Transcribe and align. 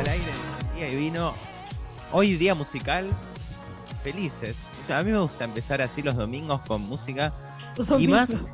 al 0.00 0.08
aire 0.08 0.92
y 0.92 0.96
vino. 0.96 1.34
Hoy 2.12 2.34
día 2.34 2.54
musical, 2.54 3.08
felices. 4.02 4.64
O 4.82 4.86
sea, 4.86 4.98
a 4.98 5.02
mí 5.02 5.12
me 5.12 5.18
gusta 5.18 5.44
empezar 5.44 5.80
así 5.82 6.02
los 6.02 6.16
domingos 6.16 6.60
con 6.62 6.80
música 6.82 7.32
y 7.98 8.08
más 8.08 8.44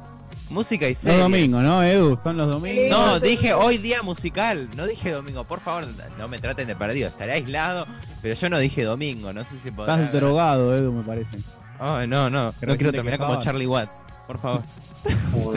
música 0.51 0.87
y 0.87 0.91
Los 0.91 0.99
series. 0.99 1.21
domingos, 1.21 1.63
¿no, 1.63 1.83
Edu? 1.83 2.17
Son 2.19 2.37
los 2.37 2.49
domingos. 2.49 2.89
No, 2.91 3.19
dije 3.21 3.55
hoy 3.55 3.79
día 3.79 4.03
musical, 4.03 4.69
no 4.77 4.87
dije 4.87 5.11
domingo. 5.13 5.45
Por 5.45 5.61
favor, 5.61 5.87
no 6.19 6.29
me 6.29 6.39
traten 6.39 6.67
de 6.67 6.77
perdido, 6.77 7.09
estaré 7.09 7.33
aislado, 7.33 7.87
pero 8.23 8.35
yo 8.35 8.51
no 8.51 8.59
dije 8.59 8.83
domingo, 8.85 9.33
no 9.33 9.45
sé 9.45 9.59
si 9.59 9.71
podrá. 9.71 9.95
Estás 9.97 10.13
drogado, 10.13 10.77
Edu, 10.77 10.93
me 10.93 11.03
parece. 11.05 11.39
Ay, 11.79 12.07
no, 12.09 12.29
no, 12.31 12.47
no 12.47 12.53
quiero 12.61 12.77
te 12.91 12.99
terminar 12.99 13.19
como. 13.19 13.39
Charlie 13.39 13.67
Watts, 13.67 14.05
por 14.27 14.39
favor. 14.39 14.63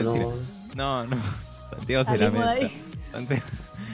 No. 0.02 0.32
No, 0.72 1.04
no, 1.04 1.16
Santiago 1.68 2.04
se 2.04 2.16
lamenta. 2.16 2.54
Santiago- 3.10 3.42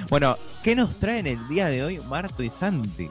Bueno, 0.09 0.37
¿qué 0.63 0.77
nos 0.77 0.97
traen 0.97 1.27
el 1.27 1.49
día 1.49 1.67
de 1.67 1.83
hoy 1.83 2.01
Marto 2.09 2.45
y 2.45 2.51
Santi? 2.51 3.09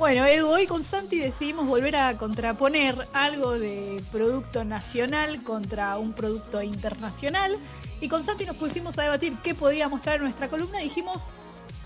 Bueno, 0.00 0.26
Edu, 0.26 0.48
hoy 0.48 0.66
con 0.66 0.82
Santi 0.82 1.20
decidimos 1.20 1.68
volver 1.68 1.94
a 1.94 2.16
contraponer 2.16 2.96
algo 3.12 3.52
de 3.52 4.02
producto 4.10 4.64
nacional 4.64 5.44
contra 5.44 5.96
un 5.98 6.12
producto 6.12 6.60
internacional. 6.62 7.56
Y 8.00 8.08
con 8.08 8.24
Santi 8.24 8.46
nos 8.46 8.56
pusimos 8.56 8.98
a 8.98 9.02
debatir 9.02 9.34
qué 9.44 9.54
podía 9.54 9.88
mostrar 9.88 10.16
en 10.16 10.22
nuestra 10.22 10.48
columna 10.48 10.80
y 10.80 10.84
dijimos, 10.84 11.24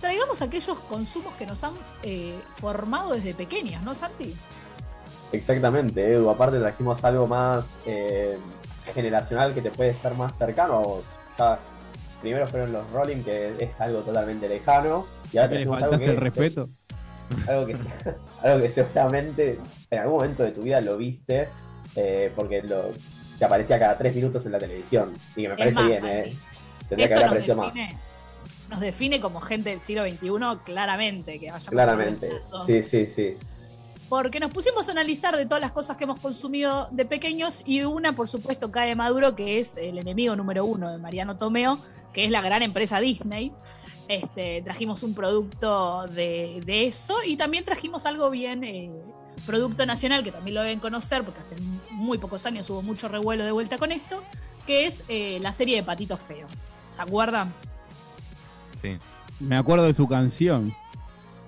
traigamos 0.01 0.41
aquellos 0.41 0.79
consumos 0.79 1.35
que 1.35 1.45
nos 1.45 1.62
han 1.62 1.74
eh, 2.02 2.38
formado 2.57 3.12
desde 3.12 3.35
pequeños, 3.35 3.82
¿no, 3.82 3.95
Santi? 3.95 4.35
Exactamente, 5.32 6.15
Edu. 6.15 6.30
Aparte 6.30 6.59
trajimos 6.59 7.02
algo 7.05 7.27
más 7.27 7.66
eh, 7.85 8.38
generacional 8.95 9.52
que 9.52 9.60
te 9.60 9.71
puede 9.71 9.91
estar 9.91 10.15
más 10.16 10.38
cercano 10.38 10.74
a 10.74 10.79
vos. 10.79 11.05
Ya, 11.37 11.59
primero 12.24 12.48
fueron 12.48 12.73
los 12.73 12.91
Rolling, 12.91 13.23
que 13.23 13.55
es 13.59 13.80
algo 13.80 14.01
totalmente 14.01 14.48
lejano. 14.48 15.06
Y 15.32 15.37
ahora 15.37 15.51
¿Que 15.51 15.59
le 15.59 15.65
trajimos 15.66 15.82
algo 15.82 15.98
que, 15.98 16.10
el 16.10 16.16
respeto? 16.16 16.69
algo 17.48 17.66
que, 17.66 17.77
algo 18.43 18.62
que 18.62 18.68
seguramente 18.68 19.59
en 19.90 19.99
algún 19.99 20.15
momento 20.16 20.43
de 20.43 20.51
tu 20.52 20.62
vida 20.62 20.80
lo 20.80 20.96
viste, 20.96 21.49
eh, 21.96 22.32
porque 22.34 22.62
lo, 22.62 22.90
te 23.38 23.45
aparecía 23.45 23.79
cada 23.79 23.96
tres 23.99 24.15
minutos 24.15 24.45
en 24.46 24.52
la 24.52 24.59
televisión. 24.59 25.12
Y 25.37 25.43
que 25.43 25.49
me 25.51 25.57
parece 25.57 25.74
más, 25.74 25.88
bien, 25.88 26.07
¿eh? 26.07 26.32
Tendría 26.88 27.09
que 27.09 27.15
haber 27.15 27.26
aparecido 27.26 27.57
más. 27.57 27.74
nos 28.71 28.80
define 28.80 29.21
como 29.21 29.40
gente 29.40 29.71
del 29.71 29.80
siglo 29.80 30.04
XXI 30.04 30.62
claramente. 30.65 31.38
Que 31.38 31.52
Claramente. 31.68 32.30
Sí, 32.66 32.82
sí, 32.82 33.06
sí. 33.06 33.37
Porque 34.09 34.38
nos 34.38 34.52
pusimos 34.52 34.88
a 34.88 34.93
analizar 34.93 35.37
de 35.37 35.47
todas 35.47 35.60
las 35.60 35.73
cosas 35.73 35.97
que 35.97 36.05
hemos 36.05 36.21
consumido 36.21 36.88
de 36.91 37.05
pequeños 37.05 37.63
y 37.65 37.83
una, 37.83 38.13
por 38.13 38.29
supuesto, 38.29 38.71
cae 38.71 38.95
Maduro, 38.95 39.35
que 39.35 39.59
es 39.59 39.77
el 39.77 39.99
enemigo 39.99 40.37
número 40.37 40.65
uno 40.65 40.91
de 40.91 40.99
Mariano 40.99 41.37
Tomeo, 41.37 41.79
que 42.13 42.24
es 42.24 42.30
la 42.30 42.43
gran 42.43 42.63
empresa 42.63 43.01
Disney. 43.01 43.52
Este, 44.07 44.61
trajimos 44.63 45.02
un 45.02 45.15
producto 45.15 46.07
de, 46.09 46.61
de 46.66 46.87
eso 46.87 47.16
y 47.24 47.37
también 47.37 47.65
trajimos 47.65 48.05
algo 48.05 48.29
bien, 48.29 48.63
eh, 48.63 48.91
producto 49.46 49.87
nacional, 49.87 50.23
que 50.23 50.33
también 50.33 50.55
lo 50.55 50.63
deben 50.63 50.80
conocer, 50.80 51.24
porque 51.24 51.41
hace 51.41 51.57
muy 51.93 52.18
pocos 52.18 52.45
años 52.45 52.68
hubo 52.68 52.83
mucho 52.83 53.09
revuelo 53.09 53.45
de 53.45 53.52
vuelta 53.52 53.79
con 53.79 53.91
esto, 53.93 54.23
que 54.66 54.87
es 54.87 55.02
eh, 55.09 55.39
la 55.41 55.52
serie 55.52 55.77
de 55.77 55.83
Patito 55.83 56.18
Feo. 56.18 56.46
¿Se 56.91 57.01
acuerdan? 57.01 57.52
Sí. 58.74 58.99
Me 59.41 59.57
acuerdo 59.57 59.87
de 59.87 59.95
su 59.95 60.07
canción. 60.07 60.73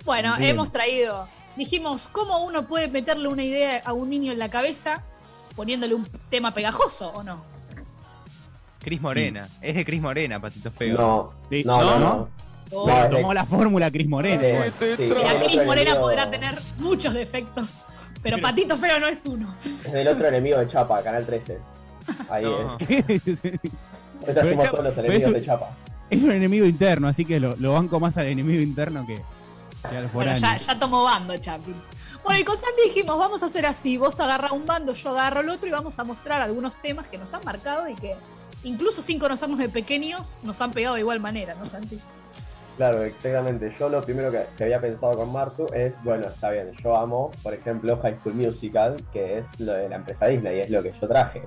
Bueno, 0.05 0.37
Bien. 0.39 0.51
hemos 0.51 0.71
traído, 0.71 1.29
dijimos, 1.57 2.09
¿cómo 2.13 2.45
uno 2.45 2.67
puede 2.67 2.89
meterle 2.89 3.29
una 3.29 3.43
idea 3.45 3.83
a 3.85 3.93
un 3.93 4.11
niño 4.11 4.33
en 4.33 4.39
la 4.39 4.49
cabeza 4.49 5.03
poniéndole 5.55 5.95
un 5.95 6.07
tema 6.31 6.53
pegajoso 6.53 7.09
o 7.11 7.23
no? 7.23 7.43
Cris 8.81 9.01
Morena, 9.01 9.49
es 9.61 9.75
de 9.75 9.85
Cris 9.85 10.01
Morena, 10.01 10.41
Patito 10.41 10.71
Feo. 10.71 10.97
No, 10.97 11.29
Sí. 11.51 11.63
no, 11.65 11.81
no, 11.83 11.91
¿No? 11.91 11.99
no. 11.99 12.29
O- 12.73 12.87
No, 12.89 12.97
es 13.05 13.11
de- 13.11 13.17
Tomó 13.17 13.35
la 13.35 13.45
fórmula 13.47 13.91
Cris 13.91 14.09
Morena. 14.09 14.43
Eh, 14.43 14.73
sí, 14.79 15.07
la 15.09 15.39
Cris 15.41 15.57
Morena 15.65 15.91
enemigo- 15.93 16.01
podrá 16.01 16.31
tener 16.31 16.57
muchos 16.79 17.15
defectos, 17.15 17.85
pero 18.23 18.41
Patito 18.41 18.77
Feo 18.77 18.99
no 19.01 19.07
es 19.09 19.25
uno. 19.27 19.55
Es 19.85 19.95
el 19.95 20.07
otro 20.09 20.27
enemigo 20.29 20.59
de 20.59 20.67
Chapa, 20.69 21.03
Canal 21.03 21.25
13. 21.27 21.59
Ahí 22.29 22.45
No. 22.45 22.77
es. 22.79 22.89
es 23.27 23.41
trajimos 24.35 24.65
Chapa- 24.65 24.71
todos 24.71 24.85
los 24.85 24.99
enemigos 24.99 25.23
eso- 25.25 25.33
de 25.33 25.45
Chapa. 25.45 25.71
un 26.13 26.31
enemigo 26.33 26.65
interno, 26.67 27.09
así 27.09 27.25
que 27.25 27.41
lo, 27.41 27.57
lo 27.57 27.73
banco 27.73 27.99
más 28.01 28.17
al 28.19 28.27
enemigo 28.27 28.61
interno 28.63 29.05
que, 29.07 29.21
Bueno, 30.13 30.35
ya, 30.35 30.57
ya 30.57 30.79
tomó 30.79 31.05
bando, 31.05 31.37
Chapi. 31.37 31.75
Bueno, 32.25 32.41
y 32.41 32.45
con 32.45 32.57
Santi 32.57 32.83
dijimos, 32.87 33.19
vamos 33.19 33.43
a 33.43 33.47
hacer 33.47 33.67
así, 33.67 33.97
vos 33.97 34.19
agarras 34.19 34.53
un 34.53 34.67
bando, 34.67 34.93
yo 34.93 35.11
agarro 35.11 35.43
el 35.43 35.49
otro 35.49 35.69
y 35.69 35.73
vamos 35.73 35.99
a 35.99 36.05
mostrar 36.05 36.43
algunos 36.43 36.75
temas 36.83 37.07
que 37.09 37.19
nos 37.19 37.33
han 37.35 37.45
marcado 37.45 37.89
y 37.89 37.95
que 37.95 38.17
incluso 38.65 39.01
sin 39.03 39.19
conocernos 39.19 39.59
de 39.59 39.69
pequeños 39.69 40.37
nos 40.43 40.61
han 40.61 40.73
pegado 40.73 40.97
de 40.97 41.03
igual 41.03 41.21
manera, 41.21 41.55
¿no, 41.55 41.65
Santi? 41.65 42.01
Claro, 42.77 43.03
exactamente. 43.03 43.75
Yo 43.79 43.89
lo 43.89 44.05
primero 44.05 44.31
que, 44.31 44.45
que 44.57 44.65
había 44.65 44.81
pensado 44.81 45.17
con 45.17 45.33
Martu 45.33 45.67
es, 45.73 45.95
bueno, 46.03 46.27
está 46.27 46.51
bien, 46.51 46.73
yo 46.83 46.97
amo, 46.97 47.31
por 47.43 47.55
ejemplo, 47.55 47.99
High 48.03 48.17
School 48.17 48.35
Musical, 48.35 48.97
que 49.13 49.39
es 49.39 49.47
lo 49.59 49.73
de 49.73 49.89
la 49.89 49.97
empresa 49.97 50.27
Disney, 50.27 50.59
y 50.59 50.61
es 50.61 50.71
lo 50.71 50.83
que 50.83 50.93
yo 51.01 51.09
traje. 51.09 51.43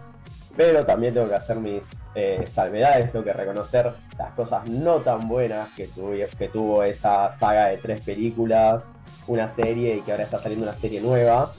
Pero 0.55 0.85
también 0.85 1.13
tengo 1.13 1.29
que 1.29 1.35
hacer 1.35 1.57
mis 1.57 1.83
eh, 2.15 2.45
salvedades, 2.51 3.11
tengo 3.11 3.23
que 3.23 3.33
reconocer 3.33 3.93
las 4.17 4.31
cosas 4.33 4.67
no 4.67 4.97
tan 4.97 5.27
buenas 5.27 5.69
que, 5.73 5.87
tuve- 5.87 6.27
que 6.37 6.49
tuvo 6.49 6.83
esa 6.83 7.31
saga 7.31 7.67
de 7.67 7.77
tres 7.77 8.01
películas, 8.01 8.87
una 9.27 9.47
serie 9.47 9.97
y 9.97 10.01
que 10.01 10.11
ahora 10.11 10.23
está 10.23 10.37
saliendo 10.39 10.65
una 10.67 10.75
serie 10.75 10.99
nueva. 11.01 11.51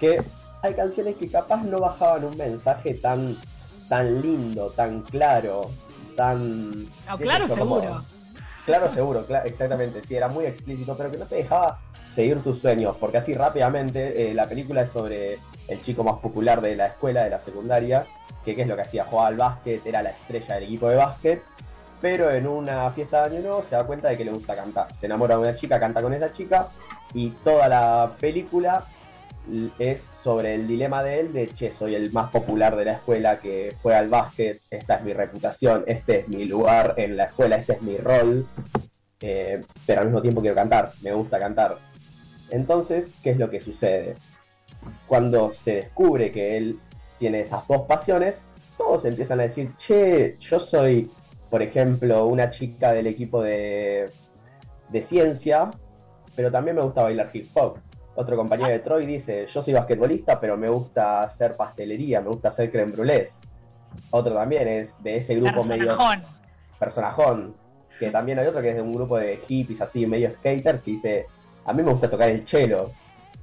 Que 0.00 0.20
hay 0.62 0.74
canciones 0.74 1.16
que 1.16 1.28
capaz 1.28 1.62
no 1.62 1.78
bajaban 1.78 2.24
un 2.24 2.36
mensaje 2.36 2.94
tan, 2.94 3.36
tan 3.88 4.20
lindo, 4.22 4.70
tan 4.70 5.02
claro, 5.02 5.70
tan... 6.16 6.84
No, 7.06 7.18
claro, 7.18 7.46
como- 7.48 7.80
seguro. 7.80 8.02
Claro, 8.64 8.90
seguro, 8.90 9.26
exactamente, 9.44 10.00
sí, 10.00 10.16
era 10.16 10.28
muy 10.28 10.46
explícito, 10.46 10.96
pero 10.96 11.10
que 11.10 11.18
no 11.18 11.26
te 11.26 11.34
dejaba 11.36 11.80
seguir 12.10 12.42
tus 12.42 12.60
sueños, 12.60 12.96
porque 12.98 13.18
así 13.18 13.34
rápidamente 13.34 14.30
eh, 14.30 14.34
la 14.34 14.48
película 14.48 14.82
es 14.82 14.90
sobre 14.90 15.38
el 15.68 15.82
chico 15.82 16.02
más 16.02 16.18
popular 16.20 16.62
de 16.62 16.74
la 16.74 16.86
escuela, 16.86 17.24
de 17.24 17.30
la 17.30 17.40
secundaria, 17.40 18.06
que 18.42 18.52
es 18.52 18.66
lo 18.66 18.74
que 18.74 18.82
hacía, 18.82 19.04
jugaba 19.04 19.28
al 19.28 19.36
básquet, 19.36 19.84
era 19.84 20.02
la 20.02 20.10
estrella 20.10 20.54
del 20.54 20.64
equipo 20.64 20.88
de 20.88 20.96
básquet, 20.96 21.42
pero 22.00 22.30
en 22.30 22.46
una 22.46 22.90
fiesta 22.92 23.26
de 23.26 23.36
año 23.36 23.46
nuevo 23.46 23.62
se 23.62 23.76
da 23.76 23.84
cuenta 23.84 24.08
de 24.08 24.16
que 24.16 24.24
le 24.24 24.32
gusta 24.32 24.56
cantar, 24.56 24.94
se 24.96 25.06
enamora 25.06 25.36
de 25.36 25.42
una 25.42 25.56
chica, 25.56 25.78
canta 25.78 26.00
con 26.00 26.14
esa 26.14 26.32
chica, 26.32 26.68
y 27.12 27.30
toda 27.30 27.68
la 27.68 28.12
película 28.18 28.82
es 29.78 30.00
sobre 30.00 30.54
el 30.54 30.66
dilema 30.66 31.02
de 31.02 31.20
él 31.20 31.32
de, 31.32 31.48
che, 31.48 31.70
soy 31.70 31.94
el 31.94 32.12
más 32.12 32.30
popular 32.30 32.76
de 32.76 32.86
la 32.86 32.92
escuela 32.94 33.40
que 33.40 33.74
juega 33.82 33.98
al 33.98 34.08
básquet, 34.08 34.60
esta 34.70 34.96
es 34.96 35.04
mi 35.04 35.12
reputación, 35.12 35.84
este 35.86 36.16
es 36.16 36.28
mi 36.28 36.44
lugar 36.46 36.94
en 36.96 37.16
la 37.16 37.24
escuela, 37.24 37.56
este 37.56 37.74
es 37.74 37.82
mi 37.82 37.96
rol, 37.96 38.46
eh, 39.20 39.60
pero 39.86 40.00
al 40.00 40.06
mismo 40.06 40.22
tiempo 40.22 40.40
quiero 40.40 40.56
cantar, 40.56 40.92
me 41.02 41.12
gusta 41.12 41.38
cantar. 41.38 41.76
Entonces, 42.50 43.10
¿qué 43.22 43.30
es 43.30 43.38
lo 43.38 43.50
que 43.50 43.60
sucede? 43.60 44.16
Cuando 45.06 45.52
se 45.52 45.76
descubre 45.76 46.30
que 46.30 46.56
él 46.56 46.78
tiene 47.18 47.40
esas 47.40 47.66
dos 47.68 47.82
pasiones, 47.82 48.44
todos 48.76 49.04
empiezan 49.04 49.40
a 49.40 49.44
decir, 49.44 49.72
che, 49.76 50.36
yo 50.40 50.58
soy, 50.58 51.10
por 51.50 51.62
ejemplo, 51.62 52.26
una 52.26 52.50
chica 52.50 52.92
del 52.92 53.06
equipo 53.06 53.42
de, 53.42 54.10
de 54.88 55.02
ciencia, 55.02 55.70
pero 56.34 56.50
también 56.50 56.76
me 56.76 56.82
gusta 56.82 57.02
bailar 57.02 57.30
hip 57.32 57.48
hop. 57.54 57.78
Otro 58.16 58.36
compañero 58.36 58.70
de 58.70 58.78
Troy 58.78 59.06
dice, 59.06 59.46
yo 59.46 59.60
soy 59.60 59.72
basquetbolista, 59.72 60.38
pero 60.38 60.56
me 60.56 60.68
gusta 60.68 61.24
hacer 61.24 61.56
pastelería, 61.56 62.20
me 62.20 62.28
gusta 62.28 62.48
hacer 62.48 62.70
creme 62.70 62.92
brûlés. 62.92 63.42
Otro 64.10 64.34
también 64.34 64.68
es 64.68 65.02
de 65.02 65.16
ese 65.16 65.34
grupo 65.34 65.64
medio 65.64 65.86
Personajón. 65.86 66.22
personajón. 66.78 67.54
Que 67.98 68.10
también 68.10 68.38
hay 68.38 68.46
otro 68.46 68.60
que 68.60 68.70
es 68.70 68.76
de 68.76 68.82
un 68.82 68.92
grupo 68.92 69.16
de 69.18 69.36
hippies 69.36 69.80
así, 69.80 70.06
medio 70.06 70.30
skaters, 70.32 70.80
que 70.82 70.90
dice, 70.92 71.26
a 71.64 71.72
mí 71.72 71.82
me 71.82 71.90
gusta 71.90 72.10
tocar 72.10 72.28
el 72.28 72.46
cello. 72.46 72.90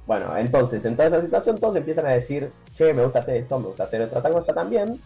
Bueno, 0.06 0.36
entonces, 0.36 0.84
en 0.84 0.96
toda 0.96 1.08
esa 1.08 1.20
situación 1.20 1.58
todos 1.58 1.76
empiezan 1.76 2.06
a 2.06 2.10
decir, 2.10 2.52
che, 2.72 2.92
me 2.92 3.02
gusta 3.02 3.20
hacer 3.20 3.36
esto, 3.36 3.58
me 3.58 3.66
gusta 3.68 3.84
hacer 3.84 4.02
otra 4.02 4.30
cosa 4.30 4.52
también. 4.52 5.00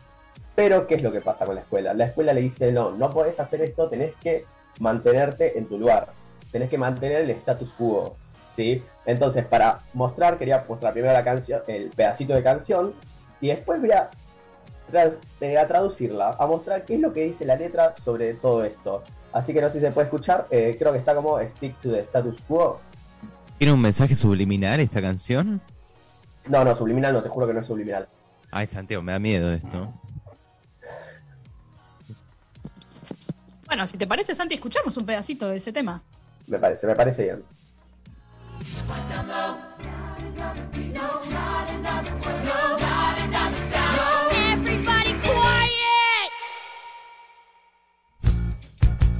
Pero, 0.54 0.86
¿qué 0.86 0.94
es 0.96 1.02
lo 1.02 1.12
que 1.12 1.20
pasa 1.20 1.44
con 1.44 1.54
la 1.54 1.60
escuela? 1.60 1.92
La 1.92 2.06
escuela 2.06 2.32
le 2.32 2.40
dice, 2.40 2.72
no, 2.72 2.90
no 2.92 3.10
podés 3.10 3.38
hacer 3.38 3.60
esto, 3.62 3.88
tenés 3.88 4.14
que 4.16 4.44
mantenerte 4.80 5.58
en 5.58 5.66
tu 5.66 5.78
lugar. 5.78 6.08
Tenés 6.50 6.70
que 6.70 6.78
mantener 6.78 7.22
el 7.22 7.30
status 7.30 7.70
quo. 7.72 8.14
¿Sí? 8.56 8.82
Entonces, 9.04 9.44
para 9.44 9.80
mostrar, 9.92 10.38
quería 10.38 10.64
mostrar 10.66 10.94
primero 10.94 11.12
la 11.12 11.22
canción, 11.22 11.60
el 11.66 11.90
pedacito 11.90 12.32
de 12.32 12.42
canción, 12.42 12.94
y 13.38 13.48
después 13.48 13.78
voy 13.80 13.90
a, 13.90 14.08
eh, 15.40 15.58
a 15.58 15.68
traducirla, 15.68 16.34
a 16.38 16.46
mostrar 16.46 16.86
qué 16.86 16.94
es 16.94 17.00
lo 17.00 17.12
que 17.12 17.24
dice 17.24 17.44
la 17.44 17.56
letra 17.56 17.94
sobre 18.02 18.32
todo 18.32 18.64
esto. 18.64 19.04
Así 19.34 19.52
que 19.52 19.60
no 19.60 19.68
sé 19.68 19.74
si 19.78 19.84
se 19.84 19.92
puede 19.92 20.06
escuchar, 20.06 20.46
eh, 20.50 20.74
creo 20.78 20.92
que 20.92 20.98
está 20.98 21.14
como 21.14 21.38
Stick 21.38 21.78
to 21.82 21.90
the 21.90 22.00
Status 22.00 22.40
Quo. 22.48 22.80
¿Tiene 23.58 23.74
un 23.74 23.80
mensaje 23.80 24.14
subliminal 24.14 24.80
esta 24.80 25.02
canción? 25.02 25.60
No, 26.48 26.64
no, 26.64 26.74
subliminal 26.74 27.12
no, 27.12 27.22
te 27.22 27.28
juro 27.28 27.46
que 27.46 27.52
no 27.52 27.60
es 27.60 27.66
subliminal. 27.66 28.08
Ay, 28.50 28.66
Santiago, 28.66 29.02
me 29.02 29.12
da 29.12 29.18
miedo 29.18 29.52
esto. 29.52 29.92
Bueno, 33.66 33.86
si 33.86 33.98
te 33.98 34.06
parece, 34.06 34.34
Santi, 34.34 34.54
escuchamos 34.54 34.96
un 34.96 35.04
pedacito 35.04 35.48
de 35.48 35.56
ese 35.56 35.72
tema. 35.72 36.02
Me 36.46 36.58
parece, 36.58 36.86
me 36.86 36.94
parece 36.94 37.24
bien. 37.24 37.42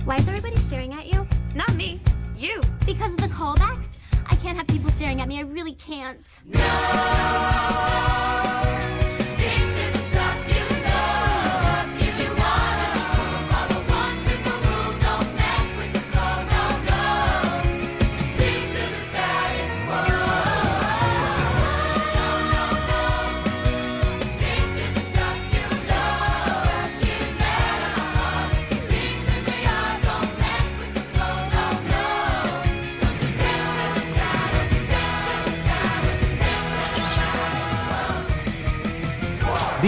Why 0.06 0.16
is 0.18 0.28
everybody 0.28 0.56
staring 0.58 0.92
at 0.92 1.12
you? 1.12 1.26
Not 1.56 1.74
me. 1.74 2.00
You. 2.36 2.62
Because 2.86 3.10
of 3.14 3.16
the 3.16 3.26
callbacks? 3.26 3.88
I 4.30 4.36
can't 4.36 4.56
have 4.56 4.68
people 4.68 4.88
staring 4.88 5.20
at 5.20 5.26
me. 5.26 5.38
I 5.38 5.42
really 5.42 5.74
can't. 5.74 6.38
No! 6.44 6.60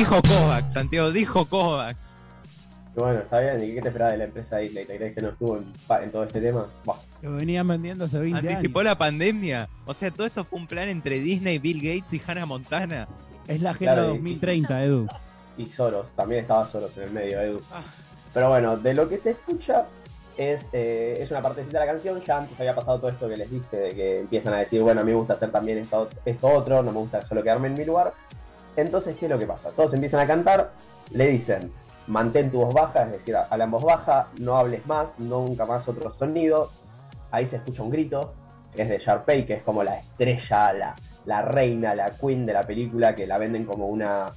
Dijo 0.09 0.23
Kovacs, 0.23 0.73
Santiago, 0.73 1.13
dijo 1.13 1.45
Kovacs. 1.45 2.19
Que 2.95 3.01
bueno, 3.01 3.19
está 3.19 3.41
bien. 3.41 3.63
¿Y 3.63 3.75
qué 3.75 3.83
te 3.83 3.89
esperaba 3.89 4.13
de 4.13 4.17
la 4.17 4.25
empresa 4.25 4.57
Disney? 4.57 4.87
¿Te 4.87 4.97
crees 4.97 5.15
que 5.15 5.21
no 5.21 5.29
estuvo 5.29 5.59
en, 5.59 6.11
todo 6.11 6.25
este 6.25 6.41
tema? 6.41 6.67
Lo 7.21 7.33
venían 7.37 7.69
vendiendo 7.69 8.07
hace 8.07 8.19
20 8.19 8.39
Anticipó 8.39 8.79
años. 8.79 8.93
la 8.93 8.97
pandemia. 8.97 9.69
O 9.85 9.93
sea, 9.93 10.11
todo 10.11 10.27
esto 10.27 10.45
fue 10.45 10.61
un 10.61 10.67
plan 10.67 10.89
entre 10.89 11.21
Disney, 11.21 11.59
Bill 11.59 11.83
Gates 11.83 12.15
y 12.15 12.23
Hannah 12.27 12.47
Montana. 12.47 13.07
Es 13.47 13.61
la 13.61 13.73
agenda 13.73 13.97
Claro, 13.97 14.09
y- 14.09 14.17
2030, 14.17 14.83
Edu. 14.83 15.09
y 15.59 15.67
Soros, 15.67 16.09
también 16.17 16.41
estaba 16.41 16.65
Soros 16.65 16.97
en 16.97 17.03
el 17.03 17.11
medio, 17.11 17.39
Edu. 17.43 17.61
Ah. 17.71 17.83
Pero 18.33 18.49
bueno, 18.49 18.79
de 18.79 18.95
lo 18.95 19.11
que 19.11 19.19
se 19.19 19.33
escucha 19.33 19.89
es, 20.39 20.69
eh, 20.73 21.19
es 21.21 21.31
una 21.31 21.43
partecita 21.43 21.81
de 21.81 21.85
la 21.85 21.93
canción. 21.93 22.19
Ya 22.27 22.39
antes 22.39 22.59
había 22.59 22.75
pasado 22.75 22.99
todo 22.99 23.11
esto 23.11 23.29
que 23.29 23.37
les 23.37 23.51
dije, 23.51 23.77
de 23.77 23.95
que 23.95 24.21
empiezan 24.21 24.55
a 24.55 24.57
decir, 24.61 24.81
bueno, 24.81 25.03
a 25.03 25.05
mí 25.05 25.11
me 25.11 25.19
gusta 25.19 25.35
hacer 25.35 25.53
también 25.53 25.77
esto, 25.77 26.09
esto 26.25 26.49
otro, 26.49 26.83
no 26.83 26.93
me 26.93 26.99
gusta 26.99 27.23
solo 27.23 27.43
quedarme 27.43 27.69
en 27.69 27.75
mi 27.75 27.85
lugar. 27.85 28.15
Entonces, 28.79 29.17
¿qué 29.17 29.27
es 29.27 29.31
lo 29.31 29.41
que 29.41 29.47
pasa? 29.47 29.71
Todos 29.71 29.93
empiezan 29.93 30.21
a 30.21 30.27
cantar, 30.27 30.71
le 31.11 31.27
dicen, 31.27 31.73
mantén 32.07 32.49
tu 32.49 32.59
voz 32.59 32.73
baja, 32.73 33.03
es 33.03 33.11
decir, 33.11 33.35
habla 33.35 33.65
en 33.65 33.73
voz 33.73 33.83
baja, 33.83 34.29
no 34.39 34.57
hables 34.57 34.87
más, 34.87 35.19
nunca 35.19 35.67
más 35.67 35.89
otro 35.89 36.09
sonido. 36.13 36.71
Ahí 37.33 37.45
se 37.45 37.57
escucha 37.57 37.83
un 37.83 37.91
grito, 37.91 38.35
que 38.77 38.83
es 38.83 38.89
de 38.89 38.99
Sharpay, 38.99 39.45
que 39.47 39.55
es 39.55 39.65
como 39.65 39.83
la 39.83 39.99
estrella, 39.99 40.73
la, 40.73 40.97
la 41.25 41.43
reina, 41.43 41.93
la 41.97 42.11
queen 42.11 42.47
de 42.47 42.53
la 42.53 42.63
película, 42.63 43.17
que 43.17 43.27
la 43.27 43.37
venden 43.37 43.65
como 43.65 43.89
una, 43.89 44.31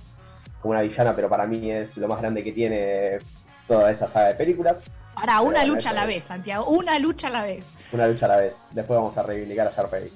como 0.59 0.71
una 0.71 0.81
villana, 0.81 1.15
pero 1.15 1.29
para 1.29 1.45
mí 1.45 1.69
es 1.69 1.95
lo 1.97 2.07
más 2.07 2.19
grande 2.19 2.43
que 2.43 2.51
tiene 2.51 3.19
toda 3.67 3.91
esa 3.91 4.07
saga 4.07 4.29
de 4.29 4.33
películas. 4.33 4.79
Para 5.13 5.41
una 5.41 5.63
lucha 5.65 5.91
a 5.91 5.93
la 5.93 6.07
vez, 6.07 6.23
Santiago. 6.23 6.65
Una 6.65 6.97
lucha 6.97 7.27
a 7.27 7.29
la 7.29 7.43
vez. 7.43 7.67
Una 7.93 8.07
lucha 8.07 8.25
a 8.25 8.29
la 8.29 8.37
vez. 8.37 8.63
Después 8.71 8.99
vamos 8.99 9.15
a 9.19 9.21
reivindicar 9.21 9.67
a 9.67 9.71
Sharpay. 9.71 10.09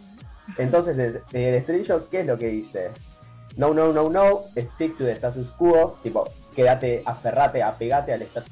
Entonces, 0.58 0.98
el 0.98 1.22
el 1.32 1.64
¿qué 2.10 2.22
es 2.22 2.26
lo 2.26 2.40
que 2.40 2.48
dice? 2.48 2.90
No, 3.58 3.74
no, 3.74 3.94
no, 3.94 4.10
no, 4.10 4.44
stick 4.58 4.98
to 4.98 5.06
the 5.06 5.14
status 5.14 5.48
quo. 5.58 5.98
Tipo, 6.04 6.28
quédate, 6.56 7.04
aferrate, 7.06 7.64
apegate 7.64 8.14
al 8.14 8.22
status 8.24 8.52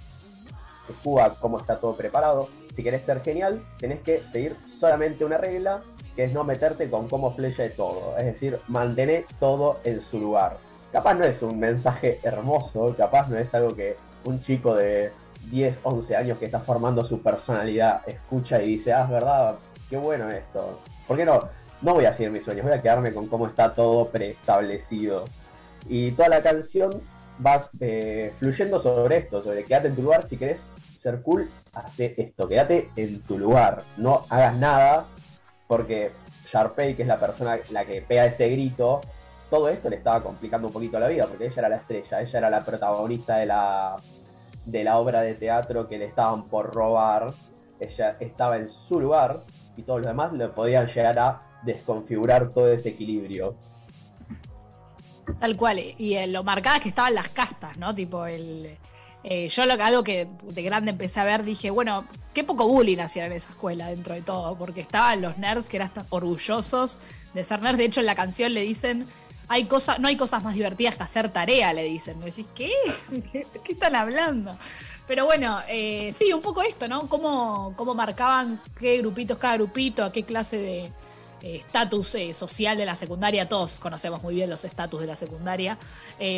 quo, 1.03 1.21
a 1.21 1.29
cómo 1.35 1.59
está 1.59 1.79
todo 1.79 1.95
preparado. 1.95 2.49
Si 2.73 2.83
querés 2.83 3.01
ser 3.01 3.21
genial, 3.21 3.61
tenés 3.79 4.01
que 4.01 4.25
seguir 4.27 4.55
solamente 4.65 5.25
una 5.25 5.37
regla, 5.37 5.81
que 6.15 6.23
es 6.23 6.33
no 6.33 6.43
meterte 6.43 6.89
con 6.89 7.09
cómo 7.09 7.33
flecha 7.33 7.63
de 7.63 7.69
todo. 7.69 8.17
Es 8.17 8.25
decir, 8.25 8.59
mantener 8.67 9.25
todo 9.39 9.79
en 9.83 10.01
su 10.01 10.19
lugar. 10.19 10.57
Capaz 10.91 11.15
no 11.15 11.25
es 11.25 11.41
un 11.41 11.59
mensaje 11.59 12.19
hermoso, 12.23 12.95
capaz 12.95 13.27
no 13.27 13.37
es 13.37 13.53
algo 13.55 13.75
que 13.75 13.97
un 14.25 14.41
chico 14.41 14.75
de 14.75 15.11
10, 15.49 15.81
11 15.83 16.15
años 16.15 16.37
que 16.37 16.45
está 16.45 16.59
formando 16.59 17.03
su 17.03 17.21
personalidad 17.21 18.07
escucha 18.07 18.61
y 18.61 18.67
dice, 18.67 18.93
ah, 18.93 19.03
es 19.03 19.09
verdad, 19.09 19.55
qué 19.89 19.97
bueno 19.97 20.29
esto. 20.29 20.79
¿Por 21.07 21.17
qué 21.17 21.25
no? 21.25 21.49
No 21.83 21.93
voy 21.93 22.05
a 22.05 22.13
seguir 22.13 22.31
mis 22.31 22.43
sueños, 22.43 22.65
voy 22.65 22.73
a 22.73 22.81
quedarme 22.81 23.13
con 23.13 23.27
cómo 23.27 23.45
está 23.45 23.75
todo 23.75 24.07
preestablecido. 24.07 25.25
Y 25.89 26.11
toda 26.11 26.29
la 26.29 26.41
canción 26.41 27.01
va 27.45 27.69
eh, 27.81 28.31
fluyendo 28.39 28.79
sobre 28.79 29.17
esto, 29.17 29.41
sobre 29.41 29.65
quédate 29.65 29.89
en 29.89 29.95
tu 29.95 30.01
lugar, 30.01 30.25
si 30.25 30.37
querés 30.37 30.65
ser 30.97 31.21
cool, 31.21 31.51
hace 31.73 32.13
esto, 32.15 32.47
quédate 32.47 32.89
en 32.95 33.21
tu 33.21 33.37
lugar, 33.37 33.83
no 33.97 34.25
hagas 34.29 34.55
nada, 34.55 35.07
porque 35.67 36.11
Sharpay, 36.49 36.95
que 36.95 37.01
es 37.01 37.07
la 37.07 37.19
persona 37.19 37.59
la 37.69 37.83
que 37.83 38.01
pega 38.01 38.25
ese 38.27 38.47
grito, 38.47 39.01
todo 39.49 39.67
esto 39.67 39.89
le 39.89 39.97
estaba 39.97 40.23
complicando 40.23 40.67
un 40.67 40.73
poquito 40.73 40.97
la 41.01 41.09
vida, 41.09 41.27
porque 41.27 41.47
ella 41.47 41.59
era 41.59 41.69
la 41.69 41.75
estrella, 41.75 42.21
ella 42.21 42.39
era 42.39 42.49
la 42.49 42.63
protagonista 42.63 43.37
de 43.37 43.47
la, 43.47 43.97
de 44.65 44.83
la 44.85 44.97
obra 44.99 45.19
de 45.19 45.33
teatro 45.33 45.89
que 45.89 45.97
le 45.97 46.05
estaban 46.05 46.45
por 46.45 46.73
robar, 46.73 47.33
ella 47.79 48.15
estaba 48.21 48.55
en 48.55 48.69
su 48.69 49.01
lugar 49.01 49.41
y 49.75 49.83
todos 49.83 50.01
los 50.01 50.07
demás 50.07 50.33
le 50.33 50.47
podían 50.49 50.87
llegar 50.87 51.19
a 51.19 51.39
desconfigurar 51.63 52.49
todo 52.49 52.71
ese 52.71 52.89
equilibrio. 52.89 53.55
Tal 55.39 55.55
cual. 55.55 55.79
Y 55.97 56.15
eh, 56.15 56.27
lo 56.27 56.43
marcada 56.43 56.79
que 56.79 56.89
estaban 56.89 57.15
las 57.15 57.29
castas, 57.29 57.77
¿no? 57.77 57.95
Tipo, 57.95 58.25
el. 58.25 58.77
eh, 59.23 59.49
yo 59.49 59.65
lo 59.65 59.73
algo 59.81 60.03
que 60.03 60.27
de 60.43 60.61
grande 60.63 60.91
empecé 60.91 61.19
a 61.19 61.23
ver, 61.23 61.43
dije, 61.43 61.69
bueno, 61.69 62.05
qué 62.33 62.43
poco 62.43 62.67
bullying 62.67 62.99
hacían 62.99 63.27
en 63.27 63.33
esa 63.33 63.49
escuela 63.49 63.89
dentro 63.89 64.13
de 64.13 64.21
todo, 64.21 64.57
porque 64.57 64.81
estaban 64.81 65.21
los 65.21 65.37
nerds 65.37 65.69
que 65.69 65.77
eran 65.77 65.93
tan 65.93 66.05
orgullosos 66.09 66.99
de 67.33 67.43
ser 67.43 67.61
nerds. 67.61 67.77
De 67.77 67.85
hecho, 67.85 67.99
en 68.01 68.05
la 68.05 68.15
canción 68.15 68.53
le 68.53 68.61
dicen, 68.61 69.05
hay 69.47 69.65
cosas, 69.65 69.99
no 69.99 70.07
hay 70.07 70.17
cosas 70.17 70.43
más 70.43 70.55
divertidas 70.55 70.95
que 70.95 71.03
hacer 71.03 71.29
tarea, 71.29 71.73
le 71.73 71.83
dicen. 71.83 72.19
Me 72.19 72.25
decís. 72.25 72.45
¿Qué, 72.55 72.71
qué 73.63 73.73
están 73.73 73.95
hablando? 73.95 74.57
Pero 75.07 75.25
bueno, 75.25 75.59
eh, 75.67 76.13
sí, 76.13 76.31
un 76.31 76.41
poco 76.41 76.61
esto, 76.61 76.87
¿no? 76.87 77.07
Cómo, 77.07 77.73
cómo 77.75 77.93
marcaban 77.93 78.59
qué 78.79 78.97
grupitos, 78.99 79.37
cada 79.37 79.55
grupito, 79.55 80.03
a 80.03 80.11
qué 80.11 80.23
clase 80.23 80.57
de 80.57 80.85
eh, 80.85 80.91
estatus 81.57 82.15
eh, 82.15 82.33
social 82.33 82.77
de 82.77 82.85
la 82.85 82.95
secundaria. 82.95 83.49
Todos 83.49 83.79
conocemos 83.79 84.23
muy 84.23 84.35
bien 84.35 84.49
los 84.49 84.63
estatus 84.63 85.01
de 85.01 85.07
la 85.07 85.15
secundaria. 85.15 85.77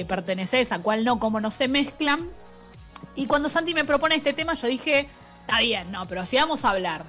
Perteneces, 0.08 0.72
a 0.72 0.80
cuál 0.80 1.04
no, 1.04 1.20
cómo 1.20 1.40
no 1.40 1.52
se 1.52 1.68
mezclan. 1.68 2.30
Y 3.16 3.28
cuando 3.28 3.50
Santi 3.50 3.74
me 3.74 3.86
propone 3.86 4.16
este 4.16 4.34
tema, 4.34 4.56
yo 4.56 4.68
dije, 4.68 5.08
está 5.42 5.60
bien, 5.60 5.92
no, 5.92 6.08
pero 6.08 6.26
si 6.26 6.38
vamos 6.38 6.66
a 6.66 6.72
hablar 6.72 7.06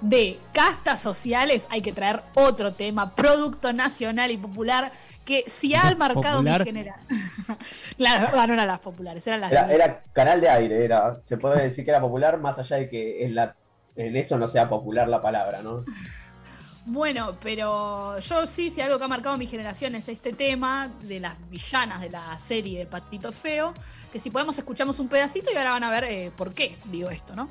de 0.00 0.38
castas 0.52 1.02
sociales, 1.02 1.66
hay 1.70 1.82
que 1.82 1.92
traer 1.92 2.22
otro 2.34 2.72
tema, 2.72 3.14
producto 3.14 3.72
nacional 3.72 4.30
y 4.30 4.36
popular, 4.36 4.92
que 5.24 5.44
si 5.46 5.74
ha 5.74 5.94
marcado 5.94 6.38
¿Popular? 6.38 6.60
mi 6.60 6.64
generación. 6.64 7.06
claro, 7.96 8.26
verdad, 8.26 8.46
no 8.48 8.54
eran 8.54 8.66
las 8.66 8.80
populares, 8.80 9.26
eran 9.26 9.40
las 9.42 9.52
Era, 9.52 10.02
canal 10.12 10.40
de 10.40 10.48
aire, 10.48 10.84
era, 10.84 11.18
se 11.22 11.36
puede 11.36 11.62
decir 11.62 11.84
que 11.84 11.90
era 11.90 12.00
popular, 12.00 12.38
más 12.38 12.58
allá 12.58 12.76
de 12.76 12.88
que 12.88 13.24
en, 13.24 13.34
la, 13.34 13.54
en 13.96 14.16
eso 14.16 14.38
no 14.38 14.48
sea 14.48 14.68
popular 14.68 15.08
la 15.08 15.22
palabra, 15.22 15.62
¿no? 15.62 15.84
Bueno, 16.86 17.36
pero 17.42 18.18
yo 18.18 18.46
sí, 18.46 18.70
si 18.70 18.80
algo 18.80 18.98
que 18.98 19.04
ha 19.04 19.08
marcado 19.08 19.36
mi 19.36 19.46
generación 19.46 19.94
es 19.94 20.08
este 20.08 20.32
tema 20.32 20.90
de 21.02 21.20
las 21.20 21.34
villanas 21.50 22.00
de 22.00 22.08
la 22.08 22.38
serie 22.38 22.78
de 22.80 22.86
Patito 22.86 23.32
Feo, 23.32 23.74
que 24.10 24.18
si 24.18 24.30
podemos 24.30 24.58
escuchamos 24.58 24.98
un 24.98 25.08
pedacito 25.08 25.50
y 25.52 25.56
ahora 25.56 25.72
van 25.72 25.84
a 25.84 25.90
ver 25.90 26.04
eh, 26.04 26.32
por 26.34 26.54
qué 26.54 26.78
digo 26.86 27.10
esto, 27.10 27.36
¿no? 27.36 27.50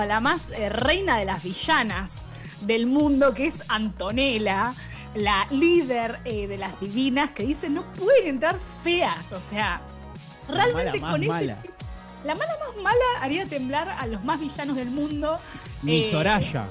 A 0.00 0.06
la 0.06 0.20
más 0.20 0.50
eh, 0.50 0.68
reina 0.68 1.18
de 1.18 1.24
las 1.24 1.42
villanas 1.42 2.22
del 2.62 2.86
mundo, 2.86 3.34
que 3.34 3.46
es 3.46 3.62
Antonella, 3.68 4.74
la 5.14 5.46
líder 5.50 6.18
eh, 6.24 6.46
de 6.46 6.58
las 6.58 6.78
divinas, 6.80 7.30
que 7.30 7.44
dice 7.44 7.68
no 7.68 7.84
pueden 7.92 8.26
entrar 8.26 8.58
feas. 8.82 9.32
O 9.32 9.40
sea, 9.40 9.80
realmente 10.48 10.98
mala 11.00 11.12
con 11.12 11.22
ese 11.22 11.32
mala. 11.32 11.58
La 12.24 12.34
mala 12.34 12.52
más 12.58 12.82
mala 12.82 13.04
haría 13.20 13.46
temblar 13.46 13.88
a 13.90 14.06
los 14.06 14.24
más 14.24 14.40
villanos 14.40 14.76
del 14.76 14.90
mundo. 14.90 15.38
Ni 15.82 16.00
Eh, 16.02 16.10
Soraya. 16.10 16.66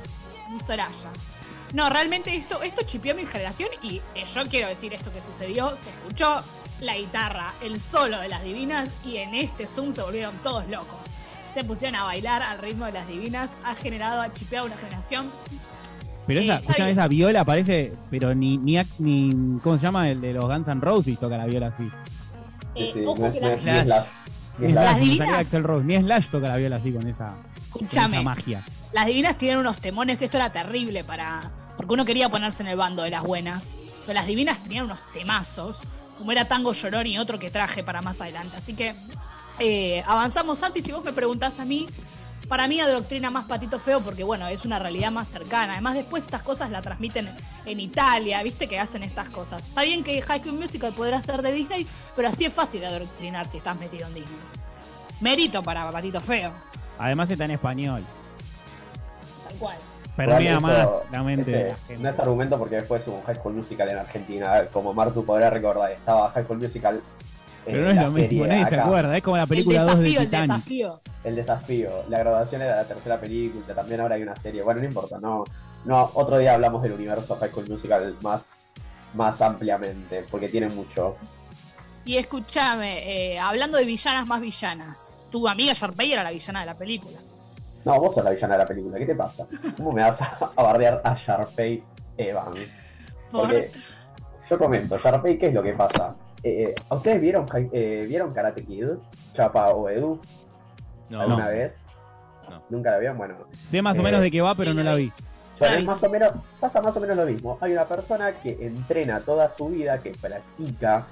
ni 0.52 0.60
Soraya. 0.60 1.12
No, 1.74 1.90
realmente 1.90 2.36
esto, 2.36 2.62
esto 2.62 2.84
chipió 2.86 3.14
a 3.14 3.16
mi 3.16 3.26
generación 3.26 3.70
y 3.82 4.02
eh, 4.16 4.26
yo 4.34 4.46
quiero 4.48 4.68
decir 4.68 4.94
esto 4.94 5.12
que 5.12 5.22
sucedió. 5.22 5.70
Se 5.84 5.90
escuchó 5.90 6.44
la 6.82 6.96
guitarra, 6.96 7.54
el 7.62 7.82
solo 7.82 8.20
de 8.20 8.30
las 8.30 8.44
divinas 8.44 8.90
y 9.06 9.18
en 9.18 9.36
este 9.36 9.68
Zoom 9.68 9.94
se 9.94 10.02
volvieron 10.02 10.36
todos 10.44 10.68
locos. 10.68 11.00
Se 11.54 11.64
pusieron 11.64 11.96
a 11.96 12.04
bailar 12.04 12.44
al 12.44 12.60
ritmo 12.60 12.86
de 12.86 12.92
las 12.92 13.08
divinas, 13.08 13.50
ha 13.64 13.74
generado, 13.76 14.22
ha 14.22 14.32
chipeado 14.34 14.68
una 14.68 14.78
generación. 14.78 15.26
Pero 16.28 16.42
esa, 16.42 16.60
esa 16.90 17.08
viola 17.08 17.46
parece, 17.46 17.94
pero 18.12 18.36
ni, 18.36 18.58
ni, 18.58 19.60
¿cómo 19.64 19.78
se 19.78 19.84
llama? 19.84 20.10
El 20.10 20.20
de 20.22 20.34
los 20.34 20.46
Guns 20.46 20.68
N' 20.68 20.82
Roses 20.82 21.18
toca 21.20 21.38
la 21.38 21.46
viola 21.46 21.68
así. 21.68 21.90
Eh, 22.76 22.92
sí, 22.94 23.04
ojo 23.06 23.18
no 23.22 23.32
que 23.32 23.40
Ni 23.40 23.62
Slash. 23.62 23.88
Slash, 24.58 24.74
Las 24.74 25.00
divinas. 25.00 25.54
Rose. 25.64 25.86
Ni 25.86 25.98
Slash 25.98 26.28
toca 26.28 26.48
la 26.50 26.58
viola 26.58 26.76
así 26.76 26.92
con 26.92 27.08
esa, 27.08 27.30
con 27.70 27.84
Escúchame. 27.84 28.18
esa 28.18 28.24
magia. 28.24 28.64
Las 28.92 29.06
divinas 29.06 29.38
tienen 29.38 29.58
unos 29.60 29.80
temones, 29.80 30.22
esto 30.22 30.38
era 30.38 30.52
terrible 30.52 31.04
para. 31.04 31.50
Porque 31.78 31.94
uno 31.94 32.06
quería 32.06 32.28
ponerse 32.30 32.62
en 32.64 32.70
el 32.70 32.76
bando 32.78 33.04
de 33.04 33.10
las 33.10 33.24
buenas. 33.24 33.70
Pero 34.06 34.14
las 34.14 34.28
divinas 34.28 34.58
tenían 34.60 34.86
unos 34.86 35.00
temazos. 35.14 35.80
Como 36.18 36.32
era 36.32 36.46
Tango 36.46 36.74
Llorón 36.74 37.08
y 37.08 37.20
otro 37.20 37.40
que 37.40 37.52
traje 37.52 37.84
para 37.84 38.02
más 38.02 38.20
adelante. 38.20 38.58
Así 38.58 38.74
que 38.74 38.96
eh, 39.60 40.04
avanzamos 40.06 40.62
antes. 40.64 40.84
Si 40.84 40.92
vos 40.92 41.04
me 41.04 41.14
preguntás 41.14 41.60
a 41.60 41.66
mí, 41.66 41.88
para 42.48 42.68
mí 42.68 42.80
adoctrina 42.80 43.30
más 43.30 43.46
Patito 43.46 43.80
Feo 43.80 44.02
porque, 44.02 44.24
bueno, 44.24 44.48
es 44.48 44.64
una 44.66 44.80
realidad 44.80 45.12
más 45.12 45.28
cercana. 45.28 45.74
Además, 45.74 45.96
después 45.96 46.24
estas 46.24 46.44
cosas 46.44 46.70
la 46.72 46.82
transmiten 46.82 47.30
en 47.66 47.80
Italia, 47.80 48.42
¿viste? 48.44 48.68
Que 48.68 48.80
hacen 48.80 49.04
estas 49.04 49.30
cosas. 49.30 49.62
Está 49.68 49.82
bien 49.82 50.04
que 50.04 50.22
High 50.22 50.42
School 50.42 50.60
Musical 50.60 50.94
podrá 50.94 51.22
ser 51.22 51.42
de 51.42 51.52
Disney, 51.52 51.86
pero 52.16 52.30
así 52.30 52.46
es 52.46 52.54
fácil 52.54 52.84
adoctrinar 52.86 53.50
si 53.52 53.58
estás 53.58 53.78
metido 53.78 54.08
en 54.08 54.14
Disney. 54.14 54.40
Mérito 55.20 55.64
para 55.64 55.90
Patito 55.92 56.22
Feo, 56.22 56.52
Además 57.00 57.30
está 57.30 57.46
en 57.46 57.52
español. 57.52 58.04
tal 59.48 59.58
cual. 59.58 59.78
Permea 60.16 60.60
más 60.60 60.90
la 61.12 61.22
mente 61.22 61.70
ese. 61.70 61.98
No 62.00 62.10
es 62.10 62.18
argumento 62.20 62.58
porque 62.58 62.76
después 62.78 63.06
hubo 63.08 63.18
un 63.18 63.24
High 63.24 63.36
School 63.36 63.54
Musical 63.54 63.90
en 63.90 63.98
Argentina. 63.98 64.66
Como 64.72 64.92
Martu 64.94 65.24
podrá 65.24 65.52
recordar, 65.52 65.92
estaba 65.92 66.32
High 66.32 66.44
School 66.44 66.58
Musical. 66.58 67.02
Pero 67.68 67.84
no 67.84 67.90
es 67.90 67.96
la 67.96 68.02
lo 68.04 68.12
mismo, 68.12 68.28
serie 68.28 68.48
nadie 68.48 68.66
se 68.70 68.76
acuerda. 68.80 69.18
Es 69.18 69.24
como 69.24 69.38
la 69.38 69.46
película 69.46 69.82
el 69.82 69.88
2 69.88 69.98
de 69.98 70.04
desafío, 70.04 70.20
el 70.22 70.26
Titanic. 70.26 70.50
desafío. 70.56 71.02
El 71.24 71.36
desafío. 71.36 71.90
La 72.10 72.20
graduación 72.20 72.62
era 72.62 72.76
la 72.78 72.86
tercera 72.86 73.18
película. 73.20 73.74
También 73.76 74.02
ahora 74.02 74.16
hay 74.16 74.24
una 74.24 74.36
serie. 74.36 74.64
Bueno, 74.64 74.80
no 74.82 74.88
importa. 74.88 75.18
No, 75.20 75.44
no, 75.86 76.10
otro 76.14 76.38
día 76.38 76.54
hablamos 76.54 76.82
del 76.84 76.94
universo 76.94 77.36
High 77.36 77.50
School 77.52 77.70
Musical 77.70 78.16
más, 78.22 78.74
más 79.14 79.42
ampliamente. 79.42 80.26
Porque 80.32 80.48
tiene 80.50 80.70
mucho. 80.70 81.18
Y 82.06 82.18
escúchame, 82.18 83.34
eh, 83.34 83.40
hablando 83.40 83.78
de 83.78 83.84
villanas 83.86 84.26
más 84.26 84.40
villanas, 84.40 85.14
tu 85.30 85.46
amiga 85.48 85.74
Sharpay 85.74 86.14
era 86.14 86.24
la 86.24 86.32
villana 86.32 86.62
de 86.62 86.66
la 86.68 86.76
película. 86.76 87.20
No, 87.84 88.00
vos 88.00 88.16
sos 88.16 88.24
la 88.24 88.32
villana 88.32 88.54
de 88.54 88.60
la 88.60 88.66
película. 88.66 88.98
¿Qué 88.98 89.06
te 89.06 89.16
pasa? 89.16 89.46
¿Cómo 89.76 89.92
me 89.92 90.02
vas 90.04 90.22
a, 90.22 90.38
a 90.56 90.64
bardear 90.64 91.02
a 91.04 91.14
Sharpay 91.14 91.84
Evans? 92.18 92.78
Por- 93.32 93.42
Porque 93.42 93.72
yo 94.50 94.58
comento, 94.58 94.98
Sharpay, 94.98 95.38
¿qué 95.38 95.48
es 95.48 95.54
lo 95.54 95.62
que 95.62 95.74
pasa? 95.74 96.16
Eh, 96.44 96.74
¿A 96.90 96.96
ustedes 96.96 97.20
vieron, 97.22 97.46
eh, 97.74 98.06
vieron 98.08 98.32
Karate 98.32 98.64
Kid? 98.64 98.88
Chapa 99.34 99.70
o 99.72 99.90
Edu, 99.90 100.20
No, 101.10 101.22
alguna 101.22 101.46
No. 101.46 101.52
vez? 101.52 101.78
No. 102.50 102.62
¿Nunca 102.70 102.92
la 102.92 102.98
vieron? 103.00 103.18
Bueno, 103.18 103.36
Sé 103.66 103.82
más 103.82 103.98
o 103.98 104.02
Eh, 104.02 104.04
menos 104.04 104.22
de 104.22 104.30
qué 104.32 104.42
va, 104.42 104.54
pero 104.56 104.72
sí, 104.72 104.78
no 104.78 104.84
la 104.84 104.96
vi. 104.96 105.12
bueno, 105.60 105.86
más 105.86 106.04
o 106.04 106.10
menos, 106.10 106.32
pasa 106.60 106.82
más 106.82 106.96
o 106.96 107.00
menos 107.00 107.18
lo 107.18 107.26
mismo. 107.26 107.58
Hay 107.62 107.72
una 107.74 107.86
persona 107.86 108.32
que 108.34 108.58
entrena 108.62 109.20
toda 109.22 109.50
su 109.50 109.68
vida, 109.70 109.98
que 110.00 110.12
practica, 110.12 111.08